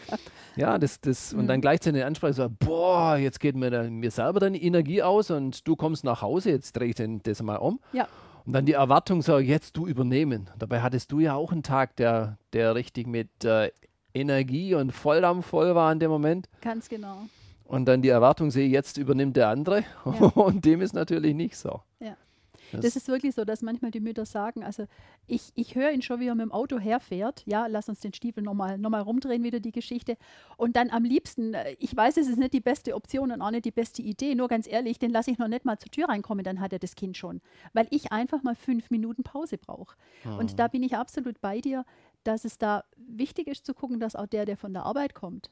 ja, 0.56 0.78
das, 0.78 1.00
das, 1.00 1.34
und 1.34 1.46
dann 1.46 1.58
mhm. 1.58 1.60
gleichzeitig 1.60 2.00
den 2.00 2.06
Ansprache 2.06 2.32
so, 2.32 2.48
boah, 2.48 3.16
jetzt 3.18 3.38
geht 3.38 3.54
mir, 3.54 3.70
dann, 3.70 3.96
mir 3.96 4.10
selber 4.10 4.40
dann 4.40 4.54
die 4.54 4.64
Energie 4.64 5.02
aus 5.02 5.30
und 5.30 5.68
du 5.68 5.76
kommst 5.76 6.04
nach 6.04 6.22
Hause, 6.22 6.50
jetzt 6.50 6.72
drehe 6.72 6.88
ich 6.88 6.94
den, 6.94 7.22
das 7.22 7.42
mal 7.42 7.56
um. 7.56 7.80
Ja. 7.92 8.08
Und 8.46 8.54
dann 8.54 8.64
die 8.64 8.72
Erwartung 8.72 9.20
so, 9.20 9.38
jetzt 9.38 9.76
du 9.76 9.86
übernehmen. 9.86 10.48
Dabei 10.58 10.80
hattest 10.80 11.12
du 11.12 11.20
ja 11.20 11.34
auch 11.34 11.52
einen 11.52 11.62
Tag, 11.62 11.96
der, 11.96 12.38
der 12.54 12.74
richtig 12.74 13.06
mit 13.06 13.44
äh, 13.44 13.70
Energie 14.14 14.74
und 14.74 14.92
Volldampf 14.92 15.46
voll 15.46 15.74
war 15.74 15.92
in 15.92 16.00
dem 16.00 16.10
Moment. 16.10 16.48
Ganz 16.62 16.88
genau. 16.88 17.26
Und 17.64 17.84
dann 17.84 18.00
die 18.00 18.08
Erwartung 18.08 18.50
sehe, 18.50 18.66
jetzt 18.66 18.96
übernimmt 18.96 19.36
der 19.36 19.48
andere. 19.48 19.84
Ja. 20.06 20.10
Und 20.34 20.64
dem 20.64 20.80
ist 20.80 20.94
natürlich 20.94 21.34
nicht 21.34 21.54
so. 21.54 21.82
Ja. 22.00 22.16
Das, 22.72 22.80
das, 22.80 22.96
ist 22.96 23.08
wirklich 23.08 23.34
so, 23.34 23.44
dass 23.44 23.62
manchmal 23.62 23.90
die 23.90 24.00
Mütter 24.00 24.24
sagen, 24.24 24.62
also 24.62 24.86
ich, 25.26 25.50
ich 25.54 25.74
höre 25.74 25.90
ihn 25.90 26.02
schon, 26.02 26.20
wie 26.20 26.26
er 26.26 26.34
mit 26.34 26.44
dem 26.44 26.52
Auto 26.52 26.78
herfährt. 26.78 27.42
Ja, 27.46 27.66
lass 27.66 27.88
uns 27.88 28.00
den 28.00 28.12
Stiefel 28.12 28.42
nochmal 28.42 28.78
noch 28.78 28.90
mal 28.90 29.00
rumdrehen, 29.00 29.42
wieder 29.42 29.60
die 29.60 29.72
Geschichte. 29.72 30.16
Und 30.56 30.76
dann 30.76 30.90
am 30.90 31.04
liebsten, 31.04 31.54
äh, 31.54 31.76
ich 31.78 31.96
weiß, 31.96 32.16
es 32.16 32.28
ist 32.28 32.38
nicht 32.38 32.52
die 32.52 32.60
beste 32.60 32.94
Option 32.94 33.32
und 33.32 33.42
auch 33.42 33.50
nicht 33.50 33.64
die 33.64 33.70
beste 33.70 34.02
Idee, 34.02 34.34
nur 34.34 34.48
ganz 34.48 34.66
ehrlich, 34.66 34.98
den 34.98 35.10
lasse 35.10 35.30
ich 35.30 35.38
noch 35.38 35.48
nicht 35.48 35.64
mal 35.64 35.78
zur 35.78 35.90
Tür 35.90 36.08
reinkommen, 36.08 36.44
dann 36.44 36.60
hat 36.60 36.72
er 36.72 36.78
das 36.78 36.94
Kind 36.94 37.16
schon. 37.16 37.40
Weil 37.72 37.86
ich 37.90 38.12
einfach 38.12 38.42
mal 38.42 38.54
fünf 38.54 38.90
Minuten 38.90 39.22
Pause 39.22 39.58
brauche. 39.58 39.96
Mhm. 40.24 40.38
Und 40.38 40.58
da 40.58 40.68
bin 40.68 40.82
ich 40.82 40.96
absolut 40.96 41.40
bei 41.40 41.60
dir, 41.60 41.84
dass 42.24 42.44
es 42.44 42.58
da 42.58 42.84
wichtig 42.96 43.46
ist 43.46 43.64
zu 43.64 43.74
gucken, 43.74 44.00
dass 44.00 44.16
auch 44.16 44.26
der, 44.26 44.44
der 44.44 44.56
von 44.56 44.72
der 44.72 44.84
Arbeit 44.84 45.14
kommt, 45.14 45.50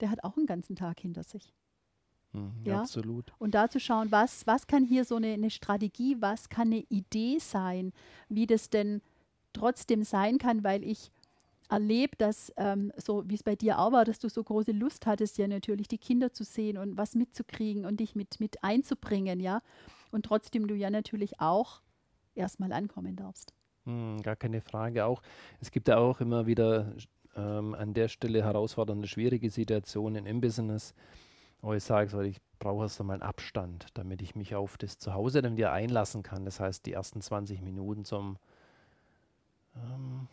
der 0.00 0.10
hat 0.10 0.24
auch 0.24 0.36
einen 0.36 0.46
ganzen 0.46 0.76
Tag 0.76 1.00
hinter 1.00 1.22
sich. 1.22 1.54
Mhm, 2.36 2.52
ja, 2.64 2.80
absolut. 2.80 3.32
Und 3.38 3.54
da 3.54 3.68
zu 3.68 3.80
schauen, 3.80 4.10
was, 4.10 4.46
was 4.46 4.66
kann 4.66 4.84
hier 4.84 5.04
so 5.04 5.16
eine, 5.16 5.32
eine 5.32 5.50
Strategie, 5.50 6.16
was 6.20 6.48
kann 6.48 6.68
eine 6.68 6.84
Idee 6.88 7.38
sein, 7.38 7.92
wie 8.28 8.46
das 8.46 8.70
denn 8.70 9.00
trotzdem 9.52 10.04
sein 10.04 10.38
kann, 10.38 10.62
weil 10.62 10.84
ich 10.84 11.10
erlebt, 11.68 12.20
dass 12.20 12.52
ähm, 12.56 12.92
so 12.96 13.28
wie 13.28 13.34
es 13.34 13.42
bei 13.42 13.56
dir 13.56 13.78
auch 13.78 13.90
war, 13.90 14.04
dass 14.04 14.18
du 14.18 14.28
so 14.28 14.44
große 14.44 14.72
Lust 14.72 15.06
hattest, 15.06 15.38
ja 15.38 15.48
natürlich 15.48 15.88
die 15.88 15.98
Kinder 15.98 16.32
zu 16.32 16.44
sehen 16.44 16.78
und 16.78 16.96
was 16.96 17.14
mitzukriegen 17.14 17.86
und 17.86 17.98
dich 17.98 18.14
mit, 18.14 18.38
mit 18.38 18.62
einzubringen, 18.62 19.40
ja. 19.40 19.62
Und 20.12 20.26
trotzdem 20.26 20.68
du 20.68 20.74
ja 20.74 20.90
natürlich 20.90 21.40
auch 21.40 21.80
erstmal 22.34 22.72
ankommen 22.72 23.16
darfst. 23.16 23.52
Hm, 23.84 24.22
gar 24.22 24.36
keine 24.36 24.60
Frage. 24.60 25.06
Auch 25.06 25.22
es 25.60 25.70
gibt 25.70 25.88
ja 25.88 25.96
auch 25.96 26.20
immer 26.20 26.46
wieder 26.46 26.92
ähm, 27.34 27.74
an 27.74 27.94
der 27.94 28.08
Stelle 28.08 28.44
herausfordernde, 28.44 29.08
schwierige 29.08 29.50
Situationen 29.50 30.26
im 30.26 30.40
Business, 30.40 30.94
wo 31.66 31.74
ich 31.74 31.82
sage, 31.82 32.08
so, 32.08 32.20
ich 32.20 32.38
brauche 32.60 32.84
erst 32.84 33.00
einmal 33.00 33.14
einen 33.14 33.22
Abstand, 33.22 33.86
damit 33.94 34.22
ich 34.22 34.36
mich 34.36 34.54
auf 34.54 34.78
das 34.78 34.98
Zuhause 34.98 35.42
dann 35.42 35.56
wieder 35.56 35.72
einlassen 35.72 36.22
kann. 36.22 36.44
Das 36.44 36.60
heißt, 36.60 36.86
die 36.86 36.92
ersten 36.92 37.20
20 37.20 37.60
Minuten 37.60 38.04
zum 38.04 38.38
ähm, 39.74 40.28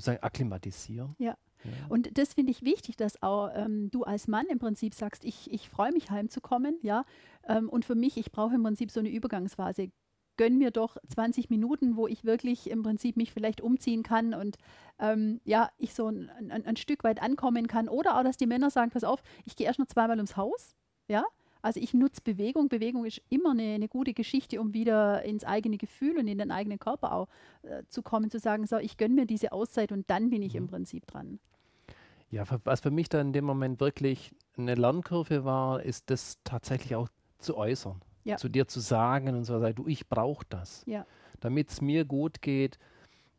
sagen, 0.00 0.22
akklimatisieren. 0.22 1.14
Ja. 1.18 1.36
ja. 1.64 1.70
Und 1.90 2.16
das 2.16 2.32
finde 2.32 2.50
ich 2.52 2.62
wichtig, 2.62 2.96
dass 2.96 3.22
auch 3.22 3.50
ähm, 3.54 3.90
du 3.90 4.04
als 4.04 4.26
Mann 4.26 4.46
im 4.46 4.58
Prinzip 4.58 4.94
sagst, 4.94 5.24
ich, 5.24 5.52
ich 5.52 5.68
freue 5.68 5.92
mich 5.92 6.10
heimzukommen, 6.10 6.78
ja. 6.80 7.04
Ähm, 7.46 7.68
und 7.68 7.84
für 7.84 7.94
mich, 7.94 8.16
ich 8.16 8.32
brauche 8.32 8.54
im 8.54 8.62
Prinzip 8.62 8.90
so 8.90 9.00
eine 9.00 9.10
Übergangsphase. 9.10 9.90
Gönn 10.40 10.56
mir 10.56 10.70
doch 10.70 10.96
20 11.06 11.50
Minuten, 11.50 11.96
wo 11.96 12.06
ich 12.06 12.24
wirklich 12.24 12.70
im 12.70 12.82
Prinzip 12.82 13.18
mich 13.18 13.30
vielleicht 13.30 13.60
umziehen 13.60 14.02
kann 14.02 14.32
und 14.32 14.56
ähm, 14.98 15.42
ja, 15.44 15.68
ich 15.76 15.92
so 15.92 16.08
ein, 16.08 16.30
ein, 16.48 16.64
ein 16.64 16.76
Stück 16.76 17.04
weit 17.04 17.20
ankommen 17.20 17.66
kann. 17.66 17.90
Oder 17.90 18.18
auch, 18.18 18.24
dass 18.24 18.38
die 18.38 18.46
Männer 18.46 18.70
sagen, 18.70 18.90
pass 18.90 19.04
auf, 19.04 19.22
ich 19.44 19.54
gehe 19.54 19.66
erst 19.66 19.78
noch 19.78 19.86
zweimal 19.86 20.16
ums 20.16 20.38
Haus, 20.38 20.74
ja, 21.08 21.24
also 21.60 21.78
ich 21.78 21.92
nutze 21.92 22.22
Bewegung. 22.22 22.70
Bewegung 22.70 23.04
ist 23.04 23.20
immer 23.28 23.50
eine, 23.50 23.74
eine, 23.74 23.86
gute 23.86 24.14
Geschichte, 24.14 24.62
um 24.62 24.72
wieder 24.72 25.22
ins 25.24 25.44
eigene 25.44 25.76
Gefühl 25.76 26.16
und 26.16 26.26
in 26.26 26.38
den 26.38 26.50
eigenen 26.50 26.78
Körper 26.78 27.12
auch 27.12 27.28
äh, 27.60 27.82
zu 27.90 28.00
kommen, 28.00 28.30
zu 28.30 28.38
sagen, 28.38 28.66
so, 28.66 28.78
ich 28.78 28.96
gönne 28.96 29.12
mir 29.12 29.26
diese 29.26 29.52
Auszeit 29.52 29.92
und 29.92 30.08
dann 30.08 30.30
bin 30.30 30.40
ich 30.40 30.54
mhm. 30.54 30.60
im 30.60 30.66
Prinzip 30.68 31.06
dran. 31.06 31.38
Ja, 32.30 32.44
was 32.64 32.80
für 32.80 32.90
mich 32.90 33.10
da 33.10 33.20
in 33.20 33.34
dem 33.34 33.44
Moment 33.44 33.78
wirklich 33.78 34.32
eine 34.56 34.74
Lernkurve 34.74 35.44
war, 35.44 35.82
ist 35.82 36.08
das 36.08 36.38
tatsächlich 36.44 36.94
auch 36.96 37.10
zu 37.38 37.58
äußern. 37.58 38.00
Ja. 38.24 38.36
Zu 38.36 38.48
dir 38.48 38.68
zu 38.68 38.80
sagen 38.80 39.34
und 39.34 39.44
so, 39.44 39.60
du, 39.72 39.86
ich 39.86 40.08
brauche 40.08 40.44
das. 40.48 40.82
Ja. 40.86 41.06
Damit 41.40 41.70
es 41.70 41.80
mir 41.80 42.04
gut 42.04 42.42
geht, 42.42 42.78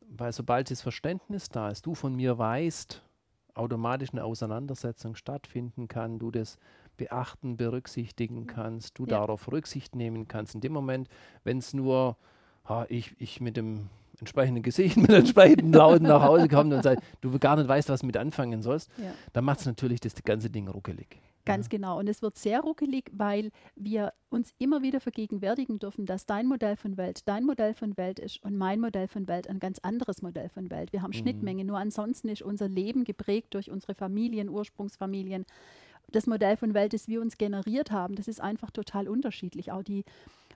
weil 0.02 0.34
sobald 0.34 0.72
das 0.72 0.82
Verständnis 0.82 1.50
da 1.50 1.70
ist, 1.70 1.86
du 1.86 1.94
von 1.94 2.16
mir 2.16 2.38
weißt, 2.38 3.04
automatisch 3.54 4.10
eine 4.12 4.24
Auseinandersetzung 4.24 5.16
stattfinden 5.16 5.88
kann, 5.88 6.20
du 6.20 6.32
das 6.32 6.58
beachten, 6.98 7.58
berücksichtigen 7.58 8.48
kannst, 8.48 8.98
du 8.98 9.04
ja. 9.04 9.20
darauf 9.20 9.52
Rücksicht 9.52 9.96
nehmen 9.96 10.28
kannst. 10.28 10.56
In 10.56 10.62
dem 10.62 10.74
Moment, 10.74 11.10
wenn 11.44 11.58
es 11.58 11.74
nur 11.74 12.18
ha, 12.68 12.86
ich, 12.90 13.16
ich 13.20 13.42
mit 13.42 13.58
dem 13.58 13.90
entsprechenden 14.20 14.64
Gesicht, 14.64 14.98
mit 14.98 15.12
entsprechenden 15.12 15.74
Lauten 15.74 16.08
nach 16.08 16.22
Hause 16.22 16.48
komme 16.48 16.76
und 16.76 16.84
sage, 16.84 17.02
du 17.22 17.38
gar 17.40 17.56
nicht 17.56 17.68
weißt, 17.68 17.90
was 17.90 18.02
du 18.02 18.06
mit 18.06 18.18
anfangen 18.18 18.62
sollst, 18.62 18.90
ja. 18.98 19.12
dann 19.34 19.46
macht 19.46 19.60
es 19.62 19.66
natürlich 19.66 20.00
das 20.00 20.14
ganze 20.24 20.50
Ding 20.50 20.68
ruckelig. 20.68 21.20
Ganz 21.46 21.70
genau. 21.70 22.00
Und 22.00 22.08
es 22.08 22.22
wird 22.22 22.38
sehr 22.38 22.62
ruckelig, 22.62 23.10
weil 23.14 23.52
wir 23.76 24.14
uns 24.30 24.54
immer 24.60 24.82
wieder 24.82 25.00
vergegenwärtigen 25.00 25.80
dürfen, 25.80 26.06
dass 26.06 26.26
dein 26.26 26.48
Modell 26.48 26.76
von 26.76 26.98
Welt 26.98 27.28
dein 27.28 27.46
Modell 27.46 27.74
von 27.74 27.98
Welt 27.98 28.20
ist 28.20 28.44
und 28.44 28.56
mein 28.58 28.80
Modell 28.80 29.08
von 29.08 29.28
Welt 29.28 29.48
ein 29.48 29.60
ganz 29.60 29.80
anderes 29.80 30.22
Modell 30.22 30.50
von 30.50 30.70
Welt. 30.70 30.94
Wir 30.94 31.02
haben 31.02 31.12
mhm. 31.12 31.16
Schnittmenge, 31.22 31.66
nur 31.66 31.78
ansonsten 31.78 32.30
ist 32.30 32.42
unser 32.42 32.68
Leben 32.68 33.04
geprägt 33.04 33.54
durch 33.54 33.70
unsere 33.70 33.96
Familien, 33.96 34.50
Ursprungsfamilien, 34.50 35.46
das 36.12 36.28
Modell 36.28 36.58
von 36.58 36.74
Welt, 36.74 36.94
das 36.94 37.08
wir 37.08 37.22
uns 37.22 37.38
generiert 37.38 37.92
haben, 37.92 38.16
das 38.16 38.28
ist 38.28 38.42
einfach 38.42 38.72
total 38.72 39.08
unterschiedlich. 39.08 39.72
Auch 39.72 39.84
die 39.84 40.04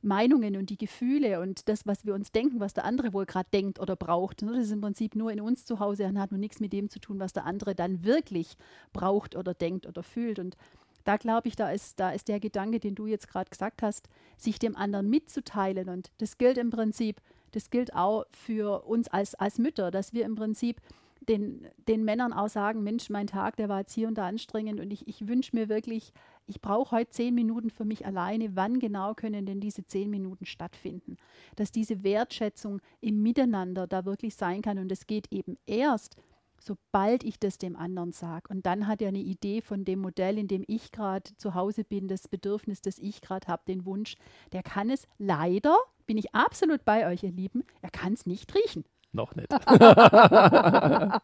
Meinungen 0.05 0.55
und 0.55 0.69
die 0.69 0.77
Gefühle 0.77 1.41
und 1.41 1.67
das, 1.67 1.85
was 1.85 2.05
wir 2.05 2.13
uns 2.13 2.31
denken, 2.31 2.59
was 2.59 2.73
der 2.73 2.85
andere 2.85 3.11
wohl 3.13 3.25
gerade 3.25 3.49
denkt 3.51 3.79
oder 3.79 3.95
braucht. 3.95 4.41
Ne, 4.41 4.53
das 4.53 4.65
ist 4.65 4.71
im 4.71 4.81
Prinzip 4.81 5.15
nur 5.15 5.31
in 5.31 5.41
uns 5.41 5.65
zu 5.65 5.79
Hause 5.79 6.05
und 6.05 6.19
hat 6.19 6.31
nur 6.31 6.39
nichts 6.39 6.59
mit 6.59 6.73
dem 6.73 6.89
zu 6.89 6.99
tun, 6.99 7.19
was 7.19 7.33
der 7.33 7.45
andere 7.45 7.75
dann 7.75 8.03
wirklich 8.03 8.55
braucht 8.93 9.35
oder 9.35 9.53
denkt 9.53 9.87
oder 9.87 10.03
fühlt. 10.03 10.39
Und 10.39 10.55
da 11.03 11.17
glaube 11.17 11.47
ich, 11.47 11.55
da 11.55 11.71
ist, 11.71 11.99
da 11.99 12.11
ist 12.11 12.27
der 12.27 12.39
Gedanke, 12.39 12.79
den 12.79 12.95
du 12.95 13.07
jetzt 13.07 13.27
gerade 13.27 13.49
gesagt 13.49 13.81
hast, 13.81 14.07
sich 14.37 14.59
dem 14.59 14.75
anderen 14.75 15.09
mitzuteilen. 15.09 15.89
Und 15.89 16.11
das 16.19 16.37
gilt 16.37 16.57
im 16.57 16.69
Prinzip, 16.69 17.21
das 17.51 17.69
gilt 17.69 17.93
auch 17.95 18.25
für 18.31 18.85
uns 18.85 19.07
als, 19.07 19.35
als 19.35 19.57
Mütter, 19.57 19.91
dass 19.91 20.13
wir 20.13 20.25
im 20.25 20.35
Prinzip 20.35 20.81
den, 21.29 21.67
den 21.87 22.03
Männern 22.03 22.33
auch 22.33 22.49
sagen, 22.49 22.83
Mensch, 22.83 23.09
mein 23.09 23.27
Tag, 23.27 23.55
der 23.57 23.69
war 23.69 23.79
jetzt 23.79 23.93
hier 23.93 24.07
und 24.07 24.17
da 24.17 24.27
anstrengend 24.27 24.79
und 24.79 24.91
ich, 24.91 25.07
ich 25.07 25.27
wünsche 25.27 25.55
mir 25.55 25.69
wirklich, 25.69 26.13
ich 26.47 26.61
brauche 26.61 26.95
heute 26.95 27.11
zehn 27.11 27.33
Minuten 27.33 27.69
für 27.69 27.85
mich 27.85 28.05
alleine. 28.05 28.55
Wann 28.55 28.79
genau 28.79 29.13
können 29.13 29.45
denn 29.45 29.59
diese 29.59 29.85
zehn 29.85 30.09
Minuten 30.09 30.45
stattfinden? 30.45 31.17
Dass 31.55 31.71
diese 31.71 32.03
Wertschätzung 32.03 32.81
im 33.01 33.21
Miteinander 33.21 33.87
da 33.87 34.05
wirklich 34.05 34.35
sein 34.35 34.61
kann 34.61 34.77
und 34.77 34.91
es 34.91 35.07
geht 35.07 35.31
eben 35.31 35.57
erst, 35.65 36.15
sobald 36.59 37.23
ich 37.23 37.39
das 37.39 37.57
dem 37.57 37.75
anderen 37.75 38.11
sage. 38.11 38.49
Und 38.49 38.65
dann 38.65 38.87
hat 38.87 39.01
er 39.01 39.09
eine 39.09 39.19
Idee 39.19 39.61
von 39.61 39.85
dem 39.85 39.99
Modell, 39.99 40.37
in 40.37 40.47
dem 40.47 40.63
ich 40.67 40.91
gerade 40.91 41.35
zu 41.37 41.53
Hause 41.53 41.83
bin, 41.83 42.07
das 42.07 42.27
Bedürfnis, 42.27 42.81
das 42.81 42.97
ich 42.97 43.21
gerade 43.21 43.47
habe, 43.47 43.63
den 43.67 43.85
Wunsch, 43.85 44.15
der 44.51 44.63
kann 44.63 44.89
es 44.89 45.07
leider, 45.17 45.77
bin 46.05 46.17
ich 46.17 46.33
absolut 46.33 46.85
bei 46.85 47.07
euch, 47.07 47.23
ihr 47.23 47.31
Lieben, 47.31 47.63
er 47.81 47.89
kann 47.89 48.13
es 48.13 48.25
nicht 48.25 48.53
riechen. 48.55 48.83
Noch 49.15 49.33
nicht. 49.35 49.51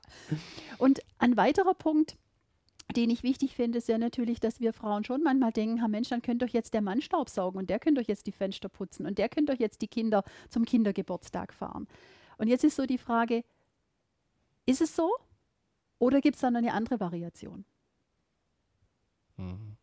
und 0.77 1.01
ein 1.19 1.35
weiterer 1.35 1.73
Punkt, 1.73 2.15
den 2.95 3.09
ich 3.09 3.21
wichtig 3.23 3.55
finde, 3.55 3.79
ist 3.79 3.89
ja 3.89 3.97
natürlich, 3.97 4.39
dass 4.39 4.61
wir 4.61 4.71
Frauen 4.71 5.03
schon 5.03 5.23
manchmal 5.23 5.51
denken, 5.51 5.83
Mensch, 5.91 6.07
dann 6.09 6.21
könnt 6.21 6.41
euch 6.41 6.53
jetzt 6.53 6.73
der 6.73 6.81
Mann 6.81 7.01
staubsaugen 7.01 7.59
und 7.59 7.69
der 7.69 7.79
könnt 7.79 7.99
euch 7.99 8.07
jetzt 8.07 8.27
die 8.27 8.31
Fenster 8.31 8.69
putzen 8.69 9.05
und 9.05 9.17
der 9.17 9.27
könnt 9.27 9.49
euch 9.49 9.59
jetzt 9.59 9.81
die 9.81 9.89
Kinder 9.89 10.23
zum 10.49 10.63
Kindergeburtstag 10.63 11.53
fahren. 11.53 11.87
Und 12.37 12.47
jetzt 12.47 12.63
ist 12.63 12.77
so 12.77 12.85
die 12.85 12.97
Frage, 12.97 13.43
ist 14.65 14.81
es 14.81 14.95
so 14.95 15.11
oder 15.99 16.21
gibt 16.21 16.35
es 16.35 16.41
dann 16.41 16.55
eine 16.55 16.73
andere 16.73 16.99
Variation? 16.99 17.65
Mhm. 19.35 19.75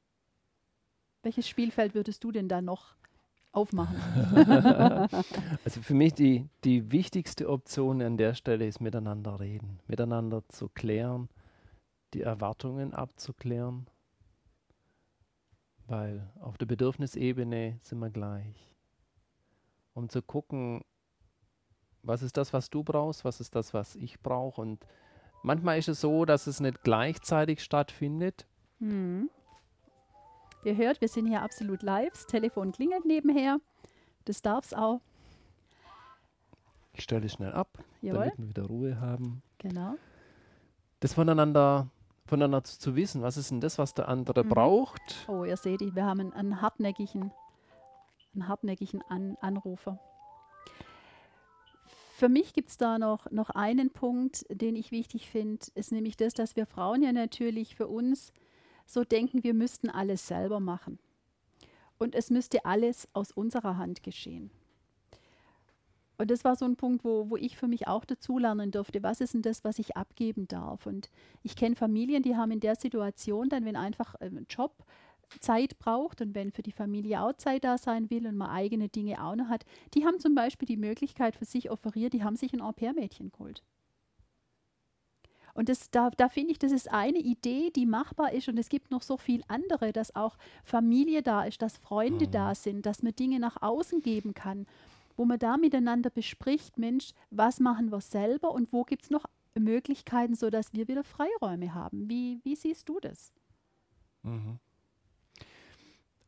Welches 1.23 1.47
Spielfeld 1.47 1.95
würdest 1.95 2.25
du 2.25 2.33
denn 2.33 2.49
da 2.49 2.63
noch 2.63 2.95
aufmachen. 3.53 3.97
also 5.65 5.83
für 5.83 5.95
mich 5.95 6.15
die, 6.15 6.49
die 6.65 6.91
wichtigste 6.93 7.49
Option 7.49 8.03
an 8.03 8.17
der 8.17 8.35
Stelle 8.35 8.67
ist 8.67 8.81
miteinander 8.81 9.41
reden, 9.41 9.81
miteinander 9.87 10.47
zu 10.49 10.69
klären, 10.69 11.29
die 12.15 12.23
Erwartungen 12.23 12.95
abzuklären, 12.95 13.87
weil 15.87 16.31
auf 16.41 16.59
der 16.59 16.67
Bedürfnisebene 16.67 17.79
sind 17.83 17.99
wir 17.99 18.11
gleich. 18.11 18.75
Um 19.95 20.09
zu 20.09 20.23
gucken, 20.23 20.85
was 22.03 22.23
ist 22.23 22.37
das, 22.37 22.53
was 22.53 22.71
du 22.71 22.83
brauchst, 22.85 23.25
was 23.25 23.41
ist 23.41 23.55
das, 23.55 23.75
was 23.75 23.97
ich 23.97 24.21
brauche. 24.21 24.61
Und 24.61 24.87
manchmal 25.43 25.79
ist 25.79 25.89
es 25.89 26.01
so, 26.01 26.25
dass 26.25 26.47
es 26.47 26.61
nicht 26.61 26.83
gleichzeitig 26.83 27.63
stattfindet. 27.63 28.47
Mhm. 28.79 29.31
Ihr 30.65 30.77
hört, 30.77 31.01
wir 31.01 31.09
sind 31.09 31.27
hier 31.27 31.43
absolut 31.43 31.83
live. 31.83 32.13
Das 32.13 32.27
Telefon 32.27 32.73
klingelt 32.73 33.05
nebenher. 33.05 33.61
Das 34.25 34.43
darf 34.43 34.65
es 34.65 34.75
auch. 34.75 35.01
Ich 36.93 37.05
stelle 37.05 37.27
es 37.27 37.33
schnell 37.33 37.53
ab, 37.53 37.79
Jawohl. 38.03 38.21
damit 38.21 38.39
wir 38.39 38.49
wieder 38.49 38.63
Ruhe 38.65 39.01
haben. 39.01 39.43
Genau. 39.59 39.95
Das 40.99 41.15
voneinander, 41.15 41.89
voneinander 42.27 42.65
zu, 42.65 42.97
wissen, 42.97 43.23
was 43.23 43.37
ist 43.37 43.53
denn 43.53 43.61
das, 43.61 43.79
was 43.79 43.95
der 43.95 44.09
andere 44.09 44.43
mhm. 44.43 44.49
braucht. 44.49 45.27
Oh, 45.29 45.45
ihr 45.45 45.57
seht, 45.57 45.81
wir 45.81 46.05
haben 46.05 46.21
einen, 46.21 46.33
einen 46.33 46.61
hartnäckigen, 46.61 47.31
einen 48.35 48.49
hartnäckigen 48.49 49.01
An 49.09 49.37
Anrufer. 49.41 50.01
Für 52.17 52.29
mich 52.29 52.53
gibt 52.53 52.71
es 52.71 52.77
da 52.77 52.99
noch, 52.99 53.31
noch 53.31 53.51
einen 53.51 53.91
Punkt, 53.91 54.45
den 54.51 54.75
ich 54.75 54.91
wichtig 54.91 55.31
finde, 55.31 55.65
ist 55.77 55.93
nämlich 55.93 56.17
das, 56.17 56.35
dass 56.35 56.57
wir 56.57 56.67
Frauen 56.67 57.01
ja 57.05 57.13
natürlich 57.13 57.77
für 57.77 57.87
uns 57.87 58.33
so 58.89 59.05
denken, 59.05 59.45
wir 59.45 59.55
müssten 59.55 59.91
alles 59.91 60.27
selber 60.27 60.61
machen. 60.61 60.99
Und 61.99 62.15
es 62.15 62.31
müsste 62.31 62.65
alles 62.65 63.09
aus 63.13 63.33
unserer 63.33 63.77
Hand 63.77 64.03
geschehen. 64.03 64.51
Und 66.17 66.33
das 66.33 66.43
war 66.43 66.57
so 66.57 66.65
ein 66.65 66.77
Punkt, 66.77 67.05
wo, 67.05 67.31
wo 67.31 67.37
ich 67.37 67.57
für 67.57 67.69
mich 67.69 67.87
auch 67.87 68.05
dazulernen 68.05 68.73
durfte. 68.73 69.03
Was 69.05 69.21
ist 69.21 69.35
denn 69.35 69.43
das, 69.43 69.63
was 69.63 69.79
ich 69.79 69.97
abgeben 69.97 70.49
darf? 70.49 70.87
Und 70.87 71.11
ich 71.45 71.55
kenne 71.55 71.77
Familien, 71.77 72.25
die 72.25 72.37
haben 72.37 72.51
in 72.51 72.61
der 72.61 72.75
Situation 72.75 73.49
dann, 73.49 73.65
wenn 73.65 73.77
einfach 73.77 74.17
ein 74.17 74.47
Job 74.49 74.85
Zeit 75.41 75.79
braucht 75.79 76.21
und 76.21 76.35
wenn 76.35 76.51
für 76.51 76.63
die 76.63 76.73
Familie 76.73 77.23
auch 77.23 77.35
Zeit 77.35 77.63
da 77.63 77.79
sein 77.79 78.11
will 78.11 78.27
und 78.27 78.37
man 78.37 78.51
eigene 78.51 78.89
Dinge 78.89 79.23
auch 79.23 79.37
noch 79.37 79.49
hat, 79.49 79.65
die 79.95 80.07
haben 80.07 80.19
zum 80.19 80.35
Beispiel 80.35 80.67
die 80.67 80.77
Möglichkeit 80.77 81.37
für 81.37 81.45
sich 81.45 81.71
offeriert, 81.71 82.15
die 82.15 82.25
haben 82.25 82.37
sich 82.37 82.53
ein 82.53 82.63
Au-pair-Mädchen 82.63 83.31
geholt. 83.31 83.63
Und 85.59 85.69
das, 85.69 85.91
da, 85.91 86.11
da 86.11 86.29
finde 86.29 86.53
ich, 86.53 86.61
das 86.61 86.71
ist 86.71 86.89
eine 86.89 87.19
Idee, 87.19 87.73
die 87.75 87.85
machbar 87.85 88.33
ist. 88.33 88.49
Und 88.49 88.59
es 88.59 88.69
gibt 88.69 88.93
noch 88.93 89.03
so 89.03 89.17
viel 89.17 89.43
andere, 89.49 89.93
dass 89.93 90.15
auch 90.15 90.39
Familie 90.63 91.21
da 91.21 91.43
ist, 91.43 91.61
dass 91.63 91.79
Freunde 91.79 92.29
mhm. 92.29 92.31
da 92.31 92.55
sind, 92.55 92.87
dass 92.87 93.03
man 93.03 93.17
Dinge 93.17 93.41
nach 93.41 93.61
außen 93.61 94.01
geben 94.01 94.35
kann, 94.35 94.69
wo 95.17 95.25
man 95.25 95.41
da 95.41 95.57
miteinander 95.57 96.11
bespricht, 96.11 96.79
Mensch, 96.79 97.11
was 97.31 97.59
machen 97.59 97.91
wir 97.91 98.01
selber 98.01 98.53
und 98.53 98.73
wo 98.73 98.85
gibt 98.85 99.03
es 99.03 99.11
noch 99.11 99.25
Möglichkeiten, 99.59 100.37
sodass 100.37 100.73
wir 100.75 100.87
wieder 100.87 101.03
Freiräume 101.03 101.75
haben. 101.75 102.09
Wie, 102.09 102.39
wie 102.45 102.55
siehst 102.55 102.89
du 102.89 103.01
das? 103.01 103.33
Mhm. 104.23 104.61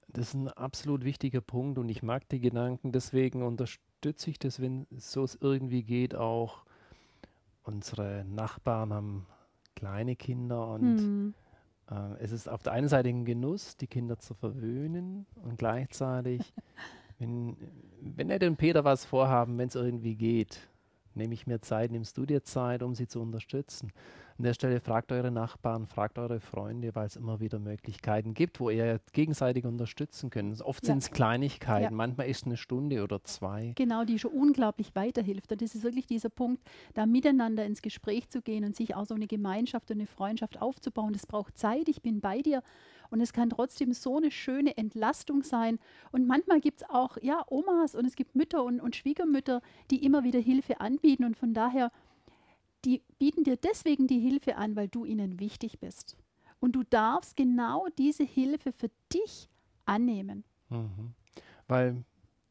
Das 0.09 0.31
ist 0.31 0.35
ein 0.35 0.49
absolut 0.49 1.05
wichtiger 1.05 1.41
Punkt 1.41 1.79
und 1.79 1.89
ich 1.89 2.03
mag 2.03 2.29
die 2.31 2.41
Gedanken, 2.41 2.91
deswegen 2.91 3.45
unterstütze 3.45 4.29
ich 4.29 4.41
das, 4.41 4.59
wenn 4.59 4.89
es 4.91 5.13
so 5.13 5.25
irgendwie 5.41 5.85
geht, 5.85 6.17
auch 6.17 6.65
unsere 7.71 8.25
Nachbarn 8.29 8.93
haben 8.93 9.27
kleine 9.77 10.17
Kinder 10.17 10.69
und 10.69 10.99
Hm. 10.99 11.35
äh, 11.91 12.15
es 12.21 12.33
ist 12.33 12.49
auf 12.49 12.63
der 12.63 12.73
einen 12.73 12.89
Seite 12.89 13.09
ein 13.09 13.25
Genuss, 13.25 13.77
die 13.77 13.87
Kinder 13.87 14.19
zu 14.19 14.35
verwöhnen 14.35 15.27
und 15.43 15.59
gleichzeitig, 15.59 16.53
wenn, 17.19 17.57
wenn 18.01 18.31
Ed 18.31 18.45
und 18.45 18.57
Peter 18.57 18.85
was 18.85 19.05
vorhaben, 19.05 19.57
wenn 19.59 19.69
es 19.69 19.75
irgendwie 19.77 20.17
geht, 20.17 20.69
nehme 21.15 21.35
ich 21.35 21.47
mir 21.47 21.61
Zeit, 21.61 21.91
nimmst 21.91 22.17
du 22.19 22.27
dir 22.27 22.43
Zeit, 22.43 22.83
um 22.83 22.95
sie 22.95 23.07
zu 23.07 23.21
unterstützen. 23.21 23.93
An 24.41 24.45
der 24.45 24.55
Stelle 24.55 24.81
fragt 24.81 25.13
eure 25.13 25.31
Nachbarn, 25.31 25.87
fragt 25.87 26.19
eure 26.19 26.41
Freunde, 26.41 26.95
weil 26.95 27.07
es 27.07 27.15
immer 27.17 27.41
wieder 27.41 27.59
Möglichkeiten 27.59 28.33
gibt, 28.33 28.59
wo 28.59 28.71
ihr 28.71 28.99
gegenseitig 29.13 29.67
unterstützen 29.67 30.31
könnt. 30.31 30.63
Oft 30.63 30.83
Ja. 30.83 30.95
sind 30.95 31.03
es 31.03 31.11
Kleinigkeiten, 31.11 31.83
Ja. 31.83 31.91
manchmal 31.91 32.27
ist 32.27 32.39
es 32.39 32.45
eine 32.47 32.57
Stunde 32.57 33.03
oder 33.05 33.23
zwei. 33.23 33.75
Genau, 33.77 34.05
die 34.05 34.19
schon 34.19 34.33
unglaublich 34.33 34.95
weiterhilft. 34.95 35.53
Und 35.53 35.61
das 35.61 35.75
ist 35.75 35.85
wirklich 35.85 36.07
dieser 36.07 36.31
Punkt, 36.31 36.63
da 36.95 37.05
miteinander 37.05 37.67
ins 37.67 37.83
Gespräch 37.83 38.31
zu 38.31 38.41
gehen 38.41 38.65
und 38.65 38.75
sich 38.75 38.95
auch 38.97 39.05
so 39.05 39.15
eine 39.15 39.27
Gemeinschaft 39.27 39.91
und 39.91 39.99
eine 39.99 40.07
Freundschaft 40.07 40.59
aufzubauen. 40.63 41.13
Das 41.13 41.27
braucht 41.27 41.59
Zeit, 41.59 41.91
ich 41.91 42.01
bin 42.01 42.23
bei 42.23 42.41
dir. 42.41 42.63
Und 43.11 43.21
es 43.21 43.35
kann 43.35 43.51
trotzdem 43.51 43.93
so 43.93 44.17
eine 44.17 44.31
schöne 44.31 44.75
Entlastung 44.79 45.43
sein. 45.43 45.79
Und 46.13 46.27
manchmal 46.27 46.61
gibt 46.61 46.81
es 46.81 46.89
auch 46.89 47.19
ja, 47.21 47.45
Omas 47.51 47.95
und 47.95 48.07
es 48.07 48.17
gibt 48.17 48.35
Mütter 48.35 48.65
und, 48.65 48.81
und 48.81 48.97
Schwiegermütter, 48.97 49.61
die 49.91 50.03
immer 50.03 50.25
wieder 50.25 50.39
Hilfe 50.41 50.81
anbieten. 50.81 51.25
Und 51.25 51.37
von 51.37 51.53
daher, 51.53 51.93
die 52.85 53.03
bieten 53.19 53.45
dir 53.45 53.57
deswegen 53.57 54.07
die 54.07 54.21
Hilfe 54.21 54.57
an, 54.57 54.77
weil 54.77 54.89
du 54.89 55.05
ihnen 55.05 55.41
wichtig 55.41 55.79
bist. 55.81 56.17
Und 56.61 56.73
du 56.73 56.83
darfst 56.83 57.37
genau 57.37 57.87
diese 57.99 58.25
Hilfe 58.25 58.73
für 58.73 58.91
dich 59.13 59.49
annehmen. 59.87 60.45
Mhm. 60.69 61.15
Weil 61.69 62.05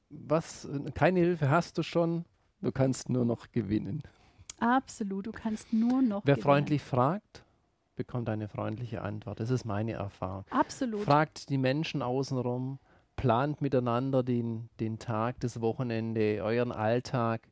was, 0.10 0.68
keine 0.96 1.20
Hilfe 1.20 1.50
hast 1.50 1.78
du 1.78 1.84
schon, 1.84 2.26
du 2.62 2.72
kannst 2.72 3.10
nur 3.10 3.26
noch 3.26 3.52
gewinnen. 3.52 4.02
Absolut, 4.60 5.28
du 5.28 5.32
kannst 5.32 5.72
nur 5.72 6.02
noch. 6.02 6.26
Wer 6.26 6.36
gewinnen. 6.36 6.44
freundlich 6.44 6.82
fragt, 6.82 7.44
bekommt 7.96 8.30
eine 8.30 8.48
freundliche 8.48 9.02
Antwort. 9.02 9.40
Das 9.40 9.50
ist 9.50 9.66
meine 9.66 9.94
Erfahrung. 9.94 10.46
Absolut. 10.50 11.02
Fragt 11.02 11.50
die 11.50 11.58
Menschen 11.58 12.02
außenrum, 12.02 12.80
plant 13.16 13.62
miteinander 13.62 14.24
den, 14.24 14.70
den 14.80 15.00
Tag, 15.00 15.40
das 15.42 15.62
Wochenende, 15.62 16.42
euren 16.44 16.72
Alltag. 16.72 17.49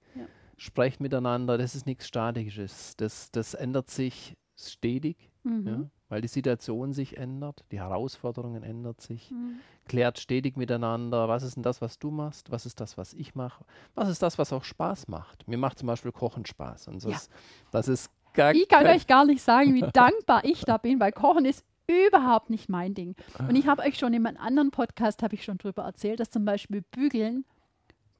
Sprecht 0.57 0.99
miteinander. 0.99 1.57
Das 1.57 1.75
ist 1.75 1.85
nichts 1.85 2.07
Statisches. 2.07 2.95
Das, 2.97 3.31
das 3.31 3.53
ändert 3.53 3.89
sich 3.89 4.35
stetig, 4.59 5.29
Mhm. 5.43 5.67
ja, 5.67 5.89
weil 6.09 6.21
die 6.21 6.27
Situation 6.27 6.91
sich 6.93 7.15
ändert, 7.17 7.63
die 7.71 7.79
Herausforderungen 7.79 8.63
ändern 8.63 8.95
sich. 8.97 9.29
Mhm. 9.31 9.59
Klärt 9.87 10.19
stetig 10.19 10.57
miteinander, 10.57 11.27
was 11.29 11.43
ist 11.43 11.55
denn 11.55 11.63
das, 11.63 11.79
was 11.79 11.99
du 11.99 12.09
machst, 12.11 12.49
was 12.51 12.65
ist 12.65 12.79
das, 12.81 12.97
was 12.97 13.13
ich 13.13 13.35
mache, 13.35 13.63
was 13.95 14.09
ist 14.09 14.21
das, 14.21 14.37
was 14.37 14.51
auch 14.51 14.63
Spaß 14.63 15.07
macht. 15.07 15.47
Mir 15.47 15.57
macht 15.57 15.77
zum 15.79 15.87
Beispiel 15.87 16.11
Kochen 16.11 16.45
Spaß 16.45 16.87
und 16.87 16.95
das, 16.95 17.03
Ja. 17.11 17.15
ist, 17.17 17.31
das 17.71 17.87
ist 17.87 18.11
gar 18.33 18.53
Ich 18.53 18.67
kann 18.67 18.85
euch 18.87 19.05
gar 19.07 19.25
nicht 19.25 19.41
sagen, 19.41 19.73
wie 19.75 19.81
dankbar 19.93 20.43
ich 20.43 20.61
da 20.65 20.77
bin, 20.77 20.99
weil 20.99 21.11
Kochen 21.11 21.45
ist 21.45 21.63
überhaupt 21.87 22.49
nicht 22.49 22.67
mein 22.67 22.93
Ding. 22.93 23.15
Und 23.39 23.55
ich 23.55 23.67
habe 23.67 23.83
euch 23.83 23.97
schon 23.97 24.13
in 24.13 24.21
meinem 24.23 24.37
anderen 24.37 24.71
Podcast 24.71 25.23
habe 25.23 25.35
ich 25.35 25.43
schon 25.45 25.57
darüber 25.59 25.83
erzählt, 25.83 26.19
dass 26.19 26.29
zum 26.29 26.43
Beispiel 26.43 26.81
Bügeln, 26.81 27.45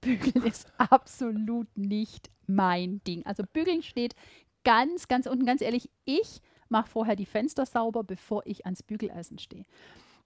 Bügeln 0.02 0.46
ist 0.46 0.72
absolut 0.78 1.68
nicht 1.78 2.30
mein 2.46 3.02
Ding. 3.06 3.26
Also 3.26 3.44
Bügeln 3.52 3.84
steht 3.84 4.16
ganz, 4.64 5.08
ganz 5.08 5.28
unten, 5.28 5.46
ganz 5.46 5.62
ehrlich, 5.62 5.90
ich 6.06 6.42
mache 6.70 6.90
vorher 6.90 7.16
die 7.16 7.26
Fenster 7.26 7.66
sauber, 7.66 8.04
bevor 8.04 8.44
ich 8.46 8.66
ans 8.66 8.84
Bügeleisen 8.84 9.40
stehe. 9.40 9.66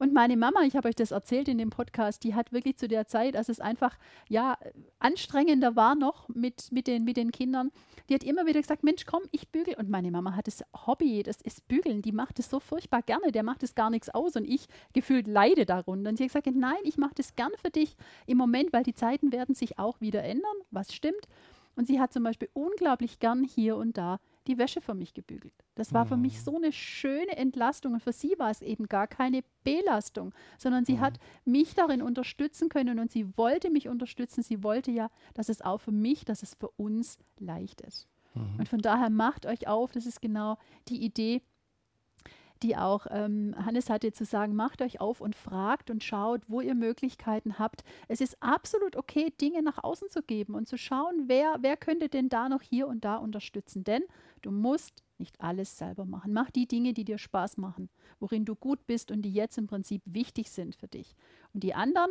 Und 0.01 0.13
meine 0.13 0.35
Mama, 0.35 0.63
ich 0.63 0.75
habe 0.75 0.89
euch 0.89 0.95
das 0.95 1.11
erzählt 1.11 1.47
in 1.47 1.59
dem 1.59 1.69
Podcast, 1.69 2.23
die 2.23 2.33
hat 2.33 2.51
wirklich 2.51 2.75
zu 2.75 2.87
der 2.87 3.05
Zeit, 3.05 3.35
als 3.35 3.49
es 3.49 3.59
einfach 3.59 3.99
ja 4.27 4.57
anstrengender 4.97 5.75
war 5.75 5.93
noch 5.93 6.27
mit, 6.27 6.71
mit, 6.71 6.87
den, 6.87 7.03
mit 7.03 7.17
den 7.17 7.31
Kindern, 7.31 7.69
die 8.09 8.15
hat 8.15 8.23
immer 8.23 8.47
wieder 8.47 8.59
gesagt, 8.59 8.83
Mensch, 8.83 9.05
komm, 9.05 9.21
ich 9.29 9.49
bügel. 9.49 9.75
Und 9.75 9.91
meine 9.91 10.09
Mama 10.09 10.35
hat 10.35 10.47
das 10.47 10.63
Hobby, 10.87 11.21
das 11.21 11.39
ist 11.41 11.67
Bügeln, 11.67 12.01
die 12.01 12.13
macht 12.13 12.39
es 12.39 12.49
so 12.49 12.59
furchtbar 12.59 13.03
gerne, 13.03 13.31
der 13.31 13.43
macht 13.43 13.61
es 13.61 13.75
gar 13.75 13.91
nichts 13.91 14.09
aus 14.09 14.35
und 14.35 14.45
ich 14.45 14.65
gefühlt 14.93 15.27
leide 15.27 15.67
darunter. 15.67 16.09
Und 16.09 16.17
sie 16.17 16.23
hat 16.23 16.33
gesagt, 16.33 16.47
nein, 16.47 16.81
ich 16.83 16.97
mache 16.97 17.13
das 17.13 17.35
gern 17.35 17.51
für 17.61 17.69
dich 17.69 17.95
im 18.25 18.39
Moment, 18.39 18.73
weil 18.73 18.81
die 18.81 18.95
Zeiten 18.95 19.31
werden 19.31 19.53
sich 19.53 19.77
auch 19.77 20.01
wieder 20.01 20.23
ändern, 20.23 20.55
was 20.71 20.95
stimmt. 20.95 21.27
Und 21.75 21.85
sie 21.85 21.99
hat 21.99 22.11
zum 22.11 22.23
Beispiel 22.23 22.49
unglaublich 22.53 23.19
gern 23.19 23.43
hier 23.43 23.75
und 23.75 23.99
da 23.99 24.19
die 24.47 24.57
Wäsche 24.57 24.81
für 24.81 24.93
mich 24.93 25.13
gebügelt. 25.13 25.53
Das 25.75 25.93
war 25.93 26.05
für 26.05 26.17
mich 26.17 26.41
so 26.41 26.55
eine 26.55 26.71
schöne 26.71 27.37
Entlastung 27.37 27.93
und 27.93 28.01
für 28.01 28.13
sie 28.13 28.35
war 28.37 28.49
es 28.49 28.61
eben 28.61 28.87
gar 28.87 29.07
keine 29.07 29.43
Belastung, 29.63 30.33
sondern 30.57 30.85
sie 30.85 30.99
hat 30.99 31.19
mich 31.45 31.75
darin 31.75 32.01
unterstützen 32.01 32.69
können 32.69 32.99
und 32.99 33.11
sie 33.11 33.37
wollte 33.37 33.69
mich 33.69 33.87
unterstützen. 33.87 34.41
Sie 34.43 34.63
wollte 34.63 34.91
ja, 34.91 35.09
dass 35.33 35.49
es 35.49 35.61
auch 35.61 35.79
für 35.79 35.91
mich, 35.91 36.25
dass 36.25 36.43
es 36.43 36.55
für 36.55 36.69
uns 36.69 37.17
leicht 37.37 37.81
ist. 37.81 38.07
Und 38.57 38.69
von 38.69 38.79
daher 38.79 39.09
macht 39.09 39.45
euch 39.45 39.67
auf, 39.67 39.91
das 39.91 40.05
ist 40.05 40.21
genau 40.21 40.57
die 40.87 41.03
Idee, 41.03 41.41
die 42.63 42.75
auch 42.75 43.07
ähm, 43.09 43.55
Hannes 43.57 43.89
hatte 43.89 44.11
zu 44.11 44.25
sagen, 44.25 44.55
macht 44.55 44.81
euch 44.81 44.99
auf 45.01 45.21
und 45.21 45.35
fragt 45.35 45.89
und 45.89 46.03
schaut, 46.03 46.41
wo 46.47 46.61
ihr 46.61 46.75
Möglichkeiten 46.75 47.59
habt. 47.59 47.83
Es 48.07 48.21
ist 48.21 48.41
absolut 48.41 48.95
okay, 48.95 49.33
Dinge 49.41 49.63
nach 49.63 49.83
außen 49.83 50.09
zu 50.09 50.21
geben 50.21 50.55
und 50.55 50.67
zu 50.67 50.77
schauen, 50.77 51.23
wer, 51.27 51.57
wer 51.61 51.77
könnte 51.77 52.09
denn 52.09 52.29
da 52.29 52.49
noch 52.49 52.61
hier 52.61 52.87
und 52.87 53.03
da 53.03 53.17
unterstützen. 53.17 53.83
Denn 53.83 54.03
du 54.41 54.51
musst 54.51 55.03
nicht 55.17 55.39
alles 55.41 55.77
selber 55.77 56.05
machen. 56.05 56.33
Mach 56.33 56.51
die 56.51 56.67
Dinge, 56.67 56.93
die 56.93 57.05
dir 57.05 57.17
Spaß 57.17 57.57
machen, 57.57 57.89
worin 58.19 58.45
du 58.45 58.55
gut 58.55 58.85
bist 58.87 59.11
und 59.11 59.21
die 59.21 59.33
jetzt 59.33 59.57
im 59.57 59.67
Prinzip 59.67 60.01
wichtig 60.05 60.51
sind 60.51 60.75
für 60.75 60.87
dich. 60.87 61.15
Und 61.53 61.63
die 61.63 61.73
anderen 61.73 62.09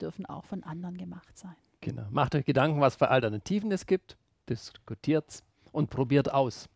dürfen 0.00 0.26
auch 0.26 0.44
von 0.44 0.62
anderen 0.64 0.96
gemacht 0.96 1.38
sein. 1.38 1.54
Genau. 1.80 2.06
Macht 2.10 2.34
euch 2.34 2.44
Gedanken, 2.44 2.80
was 2.80 2.96
für 2.96 3.08
Alternativen 3.08 3.70
es 3.72 3.86
gibt, 3.86 4.16
diskutiert 4.48 5.42
und 5.72 5.90
probiert 5.90 6.32
aus. 6.32 6.68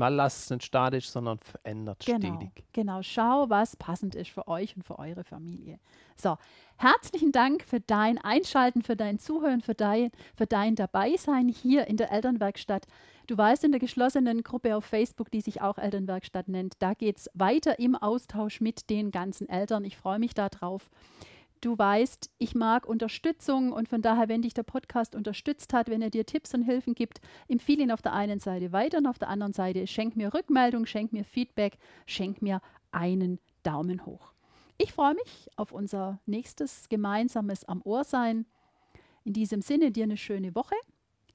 Mal 0.00 0.14
lasst 0.14 0.44
es 0.44 0.50
nicht 0.50 0.64
statisch, 0.64 1.10
sondern 1.10 1.38
verändert 1.40 2.02
Genau, 2.06 2.38
stetig. 2.38 2.64
genau. 2.72 3.02
Schau, 3.02 3.50
was 3.50 3.76
passend 3.76 4.14
ist 4.14 4.30
für 4.30 4.48
euch 4.48 4.74
und 4.74 4.82
für 4.82 4.98
eure 4.98 5.24
Familie. 5.24 5.78
So, 6.16 6.38
herzlichen 6.78 7.32
Dank 7.32 7.62
für 7.62 7.80
dein 7.80 8.16
Einschalten, 8.16 8.80
für 8.80 8.96
dein 8.96 9.18
Zuhören, 9.18 9.60
für 9.60 9.74
dein, 9.74 10.10
für 10.34 10.46
dein 10.46 10.74
Dabeisein 10.74 11.48
hier 11.48 11.86
in 11.86 11.98
der 11.98 12.10
Elternwerkstatt. 12.12 12.86
Du 13.26 13.36
weißt, 13.36 13.62
in 13.64 13.72
der 13.72 13.78
geschlossenen 13.78 14.42
Gruppe 14.42 14.74
auf 14.74 14.86
Facebook, 14.86 15.30
die 15.30 15.42
sich 15.42 15.60
auch 15.60 15.76
Elternwerkstatt 15.76 16.48
nennt, 16.48 16.76
da 16.78 16.94
geht 16.94 17.18
es 17.18 17.30
weiter 17.34 17.78
im 17.78 17.94
Austausch 17.94 18.62
mit 18.62 18.88
den 18.88 19.10
ganzen 19.10 19.50
Eltern. 19.50 19.84
Ich 19.84 19.98
freue 19.98 20.18
mich 20.18 20.32
darauf. 20.32 20.88
Du 21.60 21.76
weißt, 21.76 22.30
ich 22.38 22.54
mag 22.54 22.86
Unterstützung 22.86 23.72
und 23.72 23.88
von 23.88 24.00
daher, 24.00 24.28
wenn 24.28 24.40
dich 24.40 24.54
der 24.54 24.62
Podcast 24.62 25.14
unterstützt 25.14 25.74
hat, 25.74 25.90
wenn 25.90 26.00
er 26.00 26.08
dir 26.08 26.24
Tipps 26.24 26.54
und 26.54 26.62
Hilfen 26.62 26.94
gibt, 26.94 27.20
empfehle 27.48 27.82
ihn 27.82 27.90
auf 27.90 28.00
der 28.00 28.14
einen 28.14 28.40
Seite 28.40 28.72
weiter 28.72 28.98
und 28.98 29.06
auf 29.06 29.18
der 29.18 29.28
anderen 29.28 29.52
Seite 29.52 29.86
schenk 29.86 30.16
mir 30.16 30.32
Rückmeldung, 30.32 30.86
schenk 30.86 31.12
mir 31.12 31.24
Feedback, 31.24 31.76
schenk 32.06 32.40
mir 32.40 32.62
einen 32.92 33.38
Daumen 33.62 34.06
hoch. 34.06 34.32
Ich 34.78 34.94
freue 34.94 35.12
mich 35.12 35.48
auf 35.56 35.72
unser 35.72 36.18
nächstes 36.24 36.88
gemeinsames 36.88 37.66
Am 37.66 37.82
Ohr 37.84 38.04
sein. 38.04 38.46
In 39.24 39.34
diesem 39.34 39.60
Sinne, 39.60 39.90
dir 39.90 40.04
eine 40.04 40.16
schöne 40.16 40.54
Woche. 40.54 40.74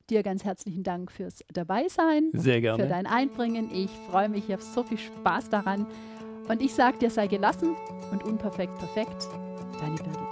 Dir 0.09 0.23
ganz 0.23 0.43
herzlichen 0.43 0.81
Dank 0.81 1.11
fürs 1.11 1.43
Dabeisein, 1.53 2.31
Sehr 2.33 2.55
für 2.55 2.61
gerne. 2.61 2.87
dein 2.87 3.05
Einbringen. 3.05 3.69
Ich 3.71 3.91
freue 4.09 4.29
mich, 4.29 4.45
ich 4.45 4.53
habe 4.53 4.63
so 4.63 4.81
viel 4.83 4.97
Spaß 4.97 5.49
daran. 5.49 5.85
Und 6.47 6.61
ich 6.63 6.73
sage 6.73 6.97
dir, 6.97 7.11
sei 7.11 7.27
gelassen 7.27 7.75
und 8.11 8.23
unperfekt 8.23 8.75
perfekt. 8.79 9.27
Deine 9.79 9.95
Birte. 9.97 10.24